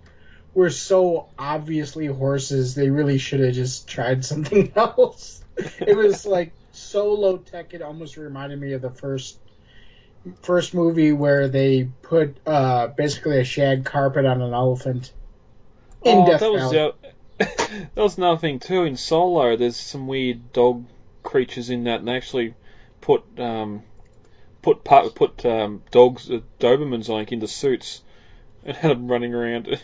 were 0.55 0.70
so 0.70 1.29
obviously 1.38 2.07
horses. 2.07 2.75
They 2.75 2.90
really 2.90 3.18
should 3.18 3.40
have 3.40 3.55
just 3.55 3.88
tried 3.88 4.25
something 4.33 4.72
else. 4.77 5.42
It 5.57 5.96
was 5.96 6.25
like 6.27 6.53
so 6.72 7.12
low 7.12 7.38
tech. 7.38 7.75
It 7.75 7.83
almost 7.83 8.16
reminded 8.16 8.61
me 8.61 8.72
of 8.72 8.83
the 8.83 8.90
first 8.90 9.38
first 10.42 10.72
movie 10.72 11.12
where 11.12 11.48
they 11.48 11.88
put 12.03 12.37
uh, 12.46 12.87
basically 12.87 13.40
a 13.40 13.44
shag 13.44 13.85
carpet 13.85 14.25
on 14.25 14.40
an 14.40 14.53
elephant 14.55 15.12
in 16.05 16.18
oh, 16.18 16.27
Death 16.27 16.40
that 16.40 16.53
was 16.53 16.70
the, 16.70 16.94
that 17.38 17.96
was 17.96 18.18
another 18.18 18.38
thing 18.38 18.61
too. 18.61 18.85
In 18.85 18.96
Solo, 18.96 19.57
there's 19.57 19.77
some 19.77 20.07
weird 20.07 20.53
dog 20.53 20.85
creatures 21.23 21.71
in 21.71 21.85
that, 21.85 22.01
and 22.01 22.09
they 22.09 22.17
actually 22.17 22.55
put 23.01 23.23
um, 23.39 23.83
put 24.63 24.85
part, 24.85 25.15
put 25.15 25.45
um, 25.45 25.83
dogs, 25.91 26.31
uh, 26.31 26.41
Dobermans 26.61 27.09
like 27.09 27.33
into 27.33 27.49
suits 27.49 28.03
and 28.65 28.77
had 28.77 28.93
them 28.93 29.09
running 29.09 29.35
around. 29.35 29.81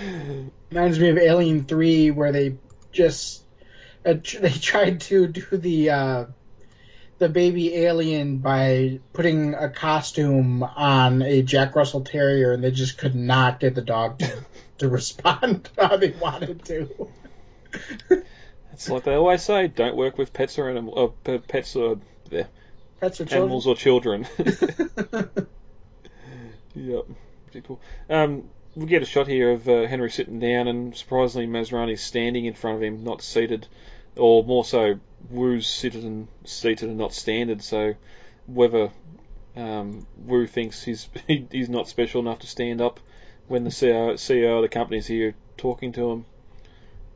Reminds 0.70 0.98
me 0.98 1.08
of 1.10 1.18
Alien 1.18 1.64
Three, 1.64 2.10
where 2.10 2.32
they 2.32 2.56
just 2.92 3.42
uh, 4.04 4.14
they 4.40 4.50
tried 4.50 5.00
to 5.02 5.26
do 5.28 5.44
the 5.52 5.90
uh, 5.90 6.24
the 7.18 7.28
baby 7.28 7.74
alien 7.76 8.38
by 8.38 8.98
putting 9.12 9.54
a 9.54 9.70
costume 9.70 10.62
on 10.62 11.22
a 11.22 11.42
Jack 11.42 11.76
Russell 11.76 12.02
Terrier, 12.02 12.52
and 12.52 12.62
they 12.62 12.72
just 12.72 12.98
could 12.98 13.14
not 13.14 13.60
get 13.60 13.74
the 13.74 13.82
dog 13.82 14.18
to, 14.18 14.44
to 14.78 14.88
respond 14.88 15.70
how 15.78 15.96
they 15.96 16.10
wanted 16.10 16.64
to. 16.66 17.08
It's 18.74 18.90
like 18.90 19.04
they 19.04 19.14
always 19.14 19.42
say: 19.42 19.68
don't 19.68 19.96
work 19.96 20.18
with 20.18 20.32
pets 20.32 20.58
or 20.58 20.68
animal, 20.68 20.98
uh, 20.98 21.08
pe- 21.24 21.38
pets 21.38 21.76
or 21.76 21.98
yeah, 22.30 22.44
Pets 23.00 23.20
or 23.20 23.26
animals 23.32 23.66
or 23.66 23.76
children. 23.76 24.26
yep, 26.74 27.04
pretty 27.50 27.66
cool. 27.66 27.80
Um, 28.08 28.48
we 28.74 28.86
get 28.86 29.02
a 29.02 29.06
shot 29.06 29.28
here 29.28 29.52
of 29.52 29.68
uh, 29.68 29.86
Henry 29.86 30.10
sitting 30.10 30.38
down, 30.38 30.68
and 30.68 30.96
surprisingly, 30.96 31.46
Masrani's 31.46 32.02
standing 32.02 32.44
in 32.46 32.54
front 32.54 32.76
of 32.76 32.82
him, 32.82 33.04
not 33.04 33.22
seated, 33.22 33.66
or 34.16 34.42
more 34.44 34.64
so, 34.64 34.98
Wu's 35.30 35.66
seated 35.66 36.04
and 36.04 36.28
seated 36.44 36.88
and 36.88 36.98
not 36.98 37.12
standing. 37.12 37.60
So 37.60 37.94
whether 38.46 38.90
um, 39.56 40.06
Wu 40.16 40.46
thinks 40.46 40.82
he's 40.82 41.08
he, 41.26 41.46
he's 41.50 41.68
not 41.68 41.88
special 41.88 42.20
enough 42.20 42.40
to 42.40 42.46
stand 42.46 42.80
up 42.80 43.00
when 43.46 43.64
the 43.64 43.70
CEO, 43.70 44.14
CEO 44.14 44.56
of 44.56 44.62
the 44.62 44.68
company's 44.68 45.06
here 45.06 45.34
talking 45.56 45.92
to 45.92 46.10
him. 46.10 46.26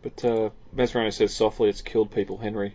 But 0.03 0.25
uh, 0.25 0.51
Masrani 0.74 1.12
says 1.12 1.35
softly, 1.35 1.68
"It's 1.68 1.83
killed 1.83 2.11
people, 2.11 2.38
Henry," 2.38 2.74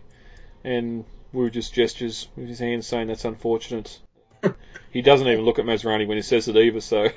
and 0.64 1.04
Wu 1.32 1.50
just 1.50 1.74
gestures 1.74 2.28
with 2.36 2.48
his 2.48 2.58
hand, 2.58 2.84
saying 2.84 3.08
that's 3.08 3.24
unfortunate. 3.24 3.98
he 4.90 5.02
doesn't 5.02 5.26
even 5.26 5.44
look 5.44 5.58
at 5.58 5.64
Masrani 5.64 6.06
when 6.06 6.16
he 6.18 6.22
says 6.22 6.48
it 6.48 6.56
either. 6.56 6.80
So 6.80 7.08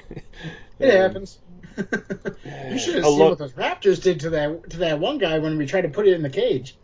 It 0.80 0.96
um, 0.96 1.02
happens. 1.02 1.40
you 1.78 2.78
should 2.80 2.96
have 2.96 3.06
seen 3.06 3.20
lot- 3.20 3.30
what 3.30 3.38
those 3.40 3.54
raptors 3.54 4.02
did 4.02 4.22
to 4.22 4.30
that 4.32 4.70
to 4.72 4.78
that 4.78 5.00
one 5.00 5.18
guy 5.18 5.40
when 5.40 5.58
we 5.58 5.66
tried 5.66 5.82
to 5.82 5.90
put 5.90 6.08
it 6.08 6.14
in 6.14 6.22
the 6.22 6.30
cage. 6.30 6.76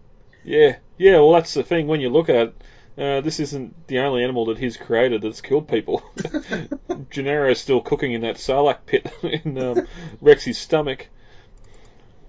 Yeah, 0.44 0.78
yeah. 0.98 1.14
Well, 1.20 1.34
that's 1.34 1.54
the 1.54 1.64
thing. 1.64 1.88
When 1.88 2.02
you 2.02 2.10
look 2.10 2.30
at 2.30 2.36
it, 2.36 2.56
uh, 2.98 3.22
this 3.22 3.40
isn't 3.40 3.88
the 3.88 4.00
only 4.00 4.24
animal 4.24 4.46
that 4.48 4.58
he's 4.58 4.78
created 4.78 5.22
that's 5.22 5.42
killed 5.42 5.68
people. 5.68 6.02
Gennaro's 6.18 7.60
still 7.60 7.82
cooking 7.82 8.14
in 8.14 8.22
that 8.22 8.36
Sarlacc 8.36 8.86
pit 8.86 9.12
in 9.24 9.58
um, 9.58 9.88
Rex's 10.22 10.58
stomach. 10.58 11.08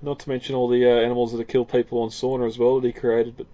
Not 0.05 0.19
to 0.21 0.29
mention 0.29 0.55
all 0.55 0.69
the 0.69 0.85
uh, 0.85 1.01
animals 1.01 1.33
that 1.33 1.39
have 1.39 1.49
killed 1.49 1.71
people 1.71 2.03
on 2.03 2.11
Sorna 2.11 2.47
as 2.47 2.59
well 2.59 2.79
that 2.81 2.87
he 2.87 2.93
created. 2.93 3.37
But 3.37 3.47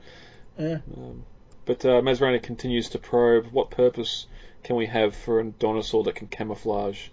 Yeah. 0.59 0.79
um, 0.97 1.25
but 1.65 1.85
uh, 1.85 2.01
Masrani 2.01 2.43
continues 2.43 2.89
to 2.91 2.99
probe. 2.99 3.47
What 3.53 3.71
purpose 3.71 4.27
can 4.65 4.75
we 4.75 4.87
have 4.87 5.15
for 5.15 5.39
a 5.39 5.45
dinosaur 5.45 6.03
that 6.05 6.17
can 6.17 6.27
camouflage? 6.27 7.09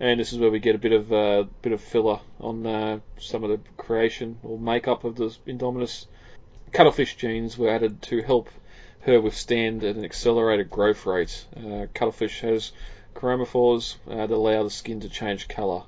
And 0.00 0.18
this 0.18 0.32
is 0.32 0.38
where 0.38 0.50
we 0.50 0.60
get 0.60 0.74
a 0.74 0.78
bit 0.78 0.92
of 0.92 1.12
uh, 1.12 1.44
bit 1.60 1.72
of 1.72 1.82
filler 1.82 2.20
on 2.40 2.66
uh, 2.66 3.00
some 3.18 3.44
of 3.44 3.50
the 3.50 3.60
creation 3.76 4.38
or 4.42 4.58
makeup 4.58 5.04
of 5.04 5.16
the 5.16 5.36
Indominus 5.46 6.06
cuttlefish 6.72 7.16
genes 7.16 7.58
were 7.58 7.68
added 7.68 8.00
to 8.02 8.22
help 8.22 8.48
her 9.00 9.20
withstand 9.20 9.84
an 9.84 10.04
accelerated 10.04 10.70
growth 10.70 11.04
rate. 11.04 11.44
Uh, 11.54 11.86
cuttlefish 11.92 12.40
has 12.40 12.72
chromophores 13.14 13.96
uh, 14.08 14.26
that 14.26 14.30
allow 14.30 14.62
the 14.62 14.70
skin 14.70 15.00
to 15.00 15.08
change 15.10 15.48
colour. 15.48 15.82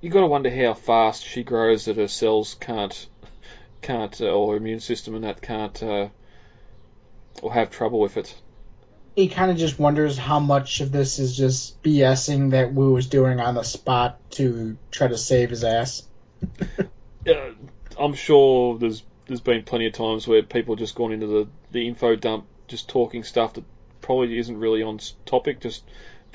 You 0.00 0.10
got 0.10 0.20
to 0.20 0.26
wonder 0.26 0.50
how 0.50 0.74
fast 0.74 1.24
she 1.24 1.42
grows 1.42 1.86
that 1.86 1.96
her 1.96 2.08
cells 2.08 2.54
can't 2.54 3.08
can't 3.82 4.20
uh, 4.20 4.30
or 4.30 4.52
her 4.52 4.56
immune 4.56 4.80
system 4.80 5.14
and 5.14 5.24
that 5.24 5.40
can't 5.40 5.82
uh, 5.82 6.08
or 7.42 7.52
have 7.52 7.70
trouble 7.70 8.00
with 8.00 8.16
it. 8.16 8.34
He 9.14 9.28
kind 9.28 9.50
of 9.50 9.56
just 9.56 9.78
wonders 9.78 10.18
how 10.18 10.40
much 10.40 10.80
of 10.80 10.92
this 10.92 11.18
is 11.18 11.36
just 11.36 11.82
BSing 11.82 12.50
that 12.50 12.72
Wu 12.74 12.92
was 12.92 13.06
doing 13.06 13.40
on 13.40 13.54
the 13.54 13.62
spot 13.62 14.18
to 14.32 14.76
try 14.90 15.08
to 15.08 15.16
save 15.16 15.50
his 15.50 15.64
ass. 15.64 16.02
Uh, 17.28 17.50
I'm 17.98 18.14
sure 18.14 18.78
there's 18.78 19.02
there's 19.26 19.40
been 19.40 19.64
plenty 19.64 19.88
of 19.88 19.92
times 19.92 20.28
where 20.28 20.44
people 20.44 20.76
just 20.76 20.94
gone 20.94 21.12
into 21.12 21.26
the, 21.26 21.48
the 21.72 21.88
info 21.88 22.14
dump 22.14 22.46
just 22.68 22.88
talking 22.88 23.24
stuff 23.24 23.54
that 23.54 23.64
probably 24.00 24.38
isn't 24.38 24.58
really 24.58 24.82
on 24.82 25.00
topic, 25.24 25.60
just 25.60 25.82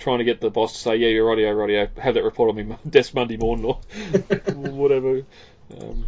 trying 0.01 0.17
to 0.17 0.23
get 0.23 0.41
the 0.41 0.49
boss 0.49 0.73
to 0.73 0.79
say, 0.79 0.95
yeah, 0.97 1.07
you're 1.07 1.27
rightio, 1.27 1.55
rightio, 1.55 1.97
have 1.99 2.15
that 2.15 2.23
report 2.23 2.49
on 2.49 2.55
me 2.55 2.75
desk 2.89 3.13
Monday 3.13 3.37
morning 3.37 3.65
or 3.65 3.79
whatever. 4.55 5.23
Um, 5.79 6.05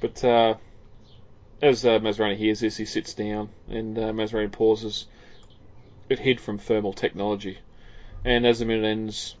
but 0.00 0.22
uh, 0.22 0.54
as 1.60 1.84
uh, 1.86 1.98
hears 2.36 2.60
this, 2.60 2.76
he 2.76 2.84
sits 2.84 3.14
down 3.14 3.48
and 3.68 3.98
uh, 3.98 4.48
pauses. 4.48 5.06
It 6.08 6.18
hid 6.18 6.40
from 6.40 6.58
thermal 6.58 6.92
technology. 6.92 7.58
And 8.24 8.46
as 8.46 8.58
the 8.58 8.66
minute 8.66 8.84
ends, 8.84 9.34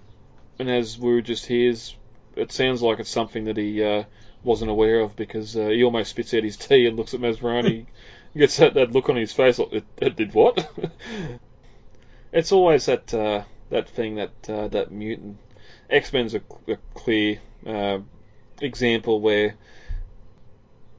and 0.58 0.70
as 0.70 0.98
Wu 0.98 1.20
just 1.20 1.46
hears, 1.46 1.94
it 2.34 2.50
sounds 2.50 2.82
like 2.82 2.98
it's 2.98 3.10
something 3.10 3.44
that 3.44 3.56
he 3.56 3.82
uh, 3.84 4.04
wasn't 4.42 4.70
aware 4.70 5.00
of 5.00 5.14
because 5.16 5.56
uh, 5.56 5.68
he 5.68 5.84
almost 5.84 6.10
spits 6.10 6.32
out 6.34 6.44
his 6.44 6.56
tea 6.68 6.86
and 6.86 6.96
looks 6.96 7.14
at 7.14 7.20
Masrani. 7.20 7.86
he 8.32 8.38
gets 8.38 8.56
that, 8.56 8.74
that 8.74 8.92
look 8.92 9.08
on 9.08 9.16
his 9.16 9.32
face 9.32 9.58
like, 9.58 9.72
it, 9.72 9.84
it 9.98 10.16
did 10.16 10.32
what? 10.32 10.70
it's 12.32 12.52
always 12.52 12.86
that 12.86 13.12
uh, 13.12 13.42
that 13.72 13.88
thing 13.88 14.16
that 14.16 14.32
uh, 14.48 14.68
that 14.68 14.92
mutant. 14.92 15.38
X 15.90 16.12
Men's 16.12 16.34
a, 16.34 16.42
a 16.68 16.76
clear 16.94 17.40
uh, 17.66 17.98
example 18.60 19.20
where 19.20 19.54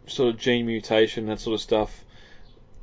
sort 0.07 0.33
of 0.33 0.39
gene 0.39 0.65
mutation, 0.65 1.27
that 1.27 1.39
sort 1.39 1.53
of 1.53 1.61
stuff, 1.61 2.03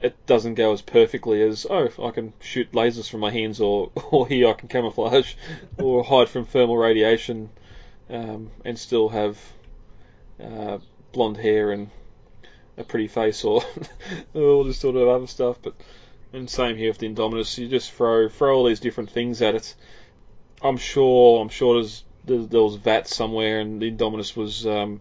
it 0.01 0.15
doesn't 0.27 0.55
go 0.55 0.73
as 0.73 0.81
perfectly 0.81 1.43
as 1.43 1.67
oh, 1.69 1.91
I 2.03 2.11
can 2.13 2.33
shoot 2.41 2.73
lasers 2.73 3.11
from 3.11 3.21
my 3.21 3.31
hands, 3.31 3.61
or 3.61 3.91
or 4.11 4.27
here 4.27 4.49
I 4.49 4.53
can 4.55 4.69
camouflage, 4.69 5.35
or 5.79 6.05
hide 6.05 6.29
from 6.29 6.47
thermal 6.47 6.79
radiation, 6.79 7.51
um, 8.09 8.51
and 8.65 8.79
still 8.79 9.09
have 9.09 9.39
uh, 10.43 10.79
blonde 11.13 11.37
hair 11.37 11.73
and 11.73 11.91
a 12.77 12.85
pretty 12.85 13.09
face, 13.09 13.45
or 13.45 13.63
all 14.35 14.65
this 14.65 14.79
sort 14.79 14.97
of 14.97 15.09
other 15.09 15.27
stuff. 15.27 15.59
But 15.61 15.75
and 16.33 16.49
same 16.49 16.77
here 16.77 16.91
with 16.91 16.99
the 16.99 17.09
Indominus, 17.09 17.59
you 17.59 17.69
just 17.69 17.93
throw 17.93 18.29
throw 18.29 18.57
all 18.57 18.65
these 18.65 18.81
different 18.81 19.11
things 19.11 19.43
at 19.43 19.55
it. 19.55 19.75
I'm 20.63 20.77
sure 20.77 21.41
I'm 21.41 21.49
sure 21.49 21.83
there's 21.83 22.05
there, 22.49 22.63
was 22.63 22.77
VAT 22.77 23.09
somewhere, 23.09 23.61
and 23.61 23.81
the 23.81 23.91
Indominus 23.91 24.37
was. 24.37 24.67
Um, 24.67 25.01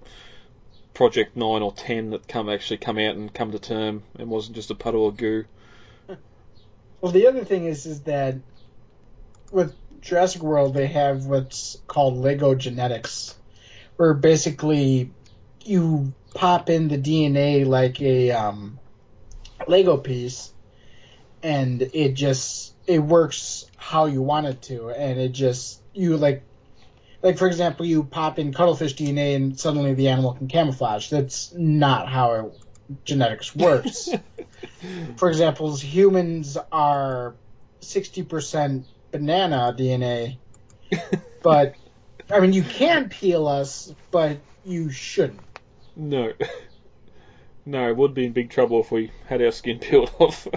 Project 1.00 1.38
Nine 1.38 1.62
or 1.62 1.72
Ten 1.72 2.10
that 2.10 2.28
come 2.28 2.50
actually 2.50 2.76
come 2.76 2.98
out 2.98 3.16
and 3.16 3.34
come 3.34 3.54
to 3.54 3.60
term 3.60 4.04
and 4.18 4.30
wasn't 4.30 4.56
just 4.56 4.70
a 4.70 4.76
puddle 4.76 5.08
of 5.08 5.16
goo. 5.16 5.46
Well, 7.02 7.14
the 7.14 7.28
other 7.28 7.46
thing 7.46 7.64
is, 7.64 7.86
is 7.86 8.02
that 8.02 8.36
with 9.54 9.74
Jurassic 10.02 10.42
World, 10.42 10.74
they 10.74 10.88
have 10.88 11.28
what's 11.28 11.82
called 11.88 12.18
Lego 12.18 12.56
genetics, 12.56 13.36
where 13.96 14.14
basically 14.14 15.10
you 15.64 16.14
pop 16.34 16.70
in 16.70 16.90
the 16.90 16.98
DNA 16.98 17.66
like 17.66 18.02
a 18.02 18.32
um, 18.32 18.80
Lego 19.66 19.96
piece, 19.96 20.52
and 21.44 21.82
it 21.94 22.14
just 22.14 22.74
it 22.88 23.00
works 23.00 23.66
how 23.78 24.06
you 24.06 24.22
want 24.22 24.48
it 24.48 24.62
to, 24.64 24.90
and 24.90 25.20
it 25.20 25.30
just 25.30 25.82
you 25.94 26.18
like. 26.18 26.44
Like 27.22 27.38
for 27.38 27.48
example, 27.48 27.86
you 27.86 28.06
pop 28.06 28.40
in 28.40 28.54
cuttlefish 28.54 28.96
DNA 28.96 29.36
and 29.36 29.60
suddenly 29.60 29.94
the 29.94 30.08
animal 30.08 30.36
can 30.36 30.48
camouflage. 30.48 31.10
That's 31.10 31.54
not 31.54 32.08
how 32.08 32.32
it, 32.32 32.54
genetics 33.04 33.54
works. 33.54 34.08
for 35.18 35.30
example, 35.30 35.76
humans 35.76 36.58
are 36.72 37.36
60% 37.82 38.86
banana 39.12 39.76
DNA, 39.78 40.38
but 41.44 41.76
I 42.32 42.40
mean, 42.40 42.54
you 42.54 42.64
can 42.64 43.10
peel 43.10 43.48
us, 43.48 43.94
but 44.12 44.38
you 44.64 44.92
shouldn't. 44.92 45.42
No. 45.96 46.34
No, 47.66 47.88
it 47.88 47.98
would 47.98 48.16
be 48.16 48.26
in 48.26 48.32
big 48.32 48.50
trouble 48.50 48.80
if 48.80 48.92
we 48.92 49.12
had 49.28 49.44
our 49.44 49.52
skin 49.52 49.78
peeled 49.78 50.12
off. 50.18 50.48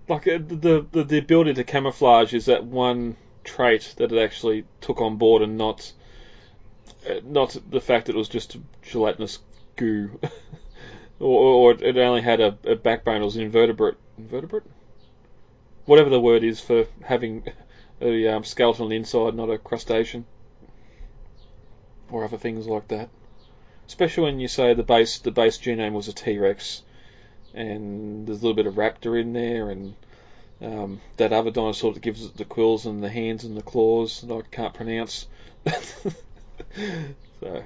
Like 0.08 0.26
uh, 0.26 0.38
the, 0.38 0.84
the 0.90 1.04
the 1.04 1.18
ability 1.18 1.54
to 1.54 1.62
camouflage 1.62 2.34
is 2.34 2.46
that 2.46 2.64
one 2.64 3.16
trait 3.44 3.94
that 3.98 4.10
it 4.10 4.18
actually 4.18 4.64
took 4.80 5.00
on 5.00 5.18
board, 5.18 5.40
and 5.40 5.56
not 5.56 5.92
uh, 7.08 7.20
not 7.24 7.56
the 7.70 7.80
fact 7.80 8.06
that 8.06 8.16
it 8.16 8.18
was 8.18 8.28
just 8.28 8.56
gelatinous 8.82 9.38
goo, 9.76 10.18
or, 11.20 11.72
or 11.72 11.72
it 11.72 11.96
only 11.96 12.22
had 12.22 12.40
a, 12.40 12.58
a 12.64 12.74
backbone. 12.74 13.22
It 13.22 13.24
was 13.24 13.36
an 13.36 13.42
invertebrate. 13.42 13.96
Invertebrate. 14.18 14.64
Whatever 15.86 16.10
the 16.10 16.20
word 16.20 16.42
is 16.42 16.60
for 16.60 16.86
having 17.04 17.44
a 18.00 18.26
um, 18.28 18.42
skeleton 18.42 18.84
on 18.84 18.90
the 18.90 18.96
inside, 18.96 19.34
not 19.34 19.48
a 19.48 19.58
crustacean, 19.58 20.26
or 22.10 22.24
other 22.24 22.36
things 22.36 22.66
like 22.66 22.88
that. 22.88 23.08
Especially 23.86 24.24
when 24.24 24.40
you 24.40 24.48
say 24.48 24.74
the 24.74 24.82
base 24.82 25.18
the 25.18 25.30
base 25.30 25.58
genome 25.58 25.92
was 25.92 26.08
a 26.08 26.12
T 26.12 26.36
Rex, 26.38 26.82
and 27.54 28.26
there's 28.26 28.38
a 28.38 28.42
little 28.42 28.54
bit 28.54 28.66
of 28.66 28.74
raptor 28.74 29.20
in 29.20 29.32
there, 29.32 29.70
and 29.70 29.94
um, 30.62 31.00
that 31.16 31.32
other 31.32 31.50
dinosaur 31.50 31.92
that 31.92 32.02
gives 32.02 32.24
it 32.24 32.36
the 32.36 32.44
quills 32.44 32.86
and 32.86 33.02
the 33.02 33.08
hands 33.08 33.44
and 33.44 33.56
the 33.56 33.62
claws 33.62 34.20
that 34.22 34.34
I 34.34 34.42
can't 34.50 34.74
pronounce. 34.74 35.26
so, 37.40 37.64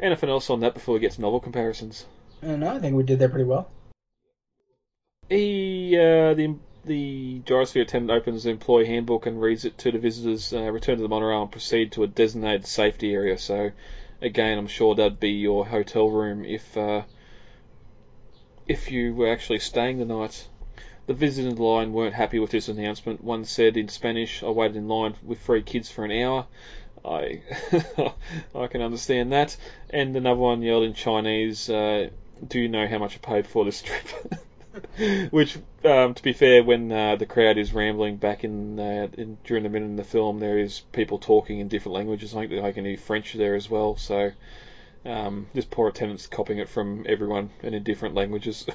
anything 0.00 0.30
else 0.30 0.50
on 0.50 0.60
that 0.60 0.74
before 0.74 0.94
we 0.94 1.00
get 1.00 1.12
to 1.12 1.20
novel 1.20 1.40
comparisons? 1.40 2.06
I 2.42 2.46
don't. 2.48 2.62
I 2.64 2.78
think 2.78 2.96
we 2.96 3.04
did 3.04 3.18
that 3.20 3.30
pretty 3.30 3.44
well. 3.44 3.70
He 5.28 5.96
uh, 5.96 6.34
the 6.34 6.56
the 6.84 7.40
gyrosphere 7.46 7.82
attendant 7.82 8.10
opens 8.10 8.44
the 8.44 8.50
employee 8.50 8.86
handbook 8.86 9.26
and 9.26 9.40
reads 9.40 9.64
it 9.64 9.78
to 9.78 9.90
the 9.90 9.98
visitors. 9.98 10.52
Uh, 10.52 10.70
return 10.70 10.96
to 10.96 11.02
the 11.02 11.08
monorail 11.08 11.42
and 11.42 11.52
proceed 11.52 11.92
to 11.92 12.02
a 12.02 12.06
designated 12.06 12.66
safety 12.66 13.14
area. 13.14 13.38
So, 13.38 13.70
again, 14.20 14.58
I'm 14.58 14.66
sure 14.66 14.94
that'd 14.94 15.20
be 15.20 15.30
your 15.30 15.66
hotel 15.66 16.10
room 16.10 16.44
if 16.44 16.76
uh, 16.76 17.02
if 18.66 18.90
you 18.90 19.14
were 19.14 19.30
actually 19.30 19.58
staying 19.58 19.98
the 19.98 20.04
night. 20.04 20.48
The 21.06 21.14
visiting 21.14 21.56
line 21.56 21.92
weren't 21.92 22.14
happy 22.14 22.38
with 22.38 22.50
this 22.50 22.68
announcement. 22.68 23.22
One 23.22 23.44
said 23.44 23.76
in 23.76 23.88
Spanish, 23.88 24.42
"I 24.42 24.48
waited 24.48 24.76
in 24.76 24.88
line 24.88 25.14
with 25.22 25.40
three 25.40 25.62
kids 25.62 25.90
for 25.90 26.04
an 26.04 26.12
hour." 26.12 26.46
I 27.04 27.42
I 28.54 28.66
can 28.68 28.80
understand 28.80 29.32
that. 29.32 29.56
And 29.90 30.16
another 30.16 30.40
one 30.40 30.62
yelled 30.62 30.84
in 30.84 30.94
Chinese, 30.94 31.68
uh, 31.68 32.08
"Do 32.46 32.58
you 32.58 32.68
know 32.68 32.86
how 32.86 32.98
much 32.98 33.16
I 33.16 33.18
paid 33.18 33.46
for 33.46 33.64
this 33.66 33.82
trip?" 33.82 34.06
Which, 35.30 35.56
um, 35.84 36.14
to 36.14 36.22
be 36.22 36.32
fair, 36.32 36.62
when 36.64 36.90
uh, 36.90 37.16
the 37.16 37.26
crowd 37.26 37.58
is 37.58 37.72
rambling 37.72 38.16
back 38.16 38.42
in, 38.42 38.80
uh, 38.80 39.08
in 39.16 39.38
during 39.44 39.62
the 39.62 39.68
minute 39.68 39.86
in 39.86 39.96
the 39.96 40.04
film, 40.04 40.40
there 40.40 40.58
is 40.58 40.80
people 40.90 41.18
talking 41.18 41.60
in 41.60 41.68
different 41.68 41.94
languages. 41.94 42.34
I 42.34 42.46
think 42.48 42.64
I 42.64 42.72
can 42.72 42.84
hear 42.84 42.96
French 42.96 43.34
there 43.34 43.54
as 43.54 43.70
well. 43.70 43.96
So 43.96 44.32
um, 45.04 45.46
this 45.52 45.64
poor 45.64 45.88
attendant's 45.88 46.26
copying 46.26 46.58
it 46.58 46.68
from 46.68 47.04
everyone 47.08 47.50
and 47.62 47.74
in 47.74 47.82
different 47.82 48.14
languages. 48.14 48.66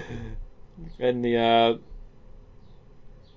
and 0.98 1.24
the 1.24 1.36
uh, 1.36 1.78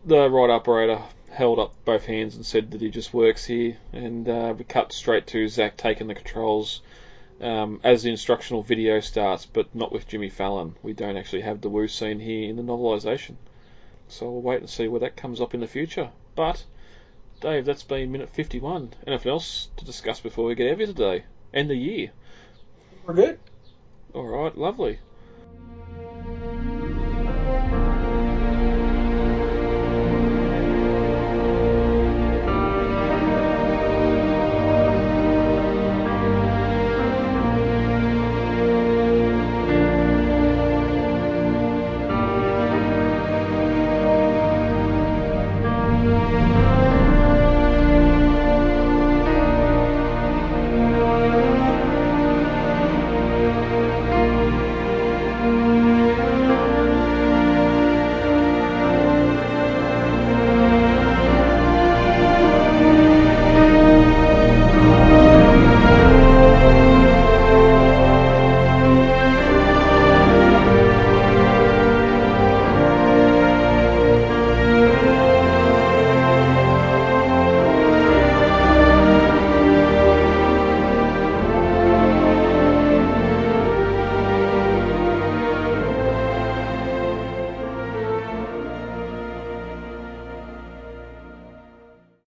the 0.06 0.30
ride 0.30 0.50
operator 0.50 1.02
held 1.30 1.60
up 1.60 1.74
both 1.86 2.06
hands 2.06 2.36
and 2.36 2.46
said 2.46 2.72
that 2.72 2.82
he 2.82 2.90
just 2.90 3.14
works 3.14 3.46
here. 3.46 3.78
And 3.94 4.28
uh, 4.28 4.54
we 4.58 4.64
cut 4.64 4.92
straight 4.92 5.28
to 5.28 5.48
Zach 5.48 5.78
taking 5.78 6.08
the 6.08 6.16
controls 6.16 6.82
um, 7.40 7.80
as 7.84 8.04
the 8.04 8.10
instructional 8.10 8.62
video 8.62 9.00
starts, 9.00 9.46
but 9.46 9.74
not 9.74 9.92
with 9.92 10.08
Jimmy 10.08 10.30
Fallon. 10.30 10.76
We 10.84 10.94
don't 10.94 11.18
actually 11.18 11.42
have 11.42 11.62
the 11.62 11.70
Wu 11.70 11.88
scene 11.88 12.20
here 12.20 12.50
in 12.50 12.58
the 12.58 12.64
novelisation. 12.64 13.36
So 14.08 14.30
we'll 14.30 14.42
wait 14.42 14.60
and 14.60 14.70
see 14.70 14.88
where 14.88 15.00
that 15.00 15.16
comes 15.16 15.40
up 15.40 15.54
in 15.54 15.62
the 15.62 15.68
future. 15.68 16.10
But, 16.36 16.66
Dave, 17.40 17.66
that's 17.66 17.84
been 17.84 18.12
minute 18.12 18.30
51. 18.30 18.94
Anything 19.08 19.32
else 19.32 19.70
to 19.78 19.86
discuss 19.86 20.20
before 20.20 20.46
we 20.46 20.56
get 20.56 20.68
out 20.68 20.74
of 20.74 20.78
here 20.80 20.88
today? 20.88 21.24
End 21.54 21.70
the 21.70 21.76
year. 21.76 22.12
We're 23.06 23.14
good. 23.14 23.40
Alright, 24.14 24.58
lovely. 24.58 25.00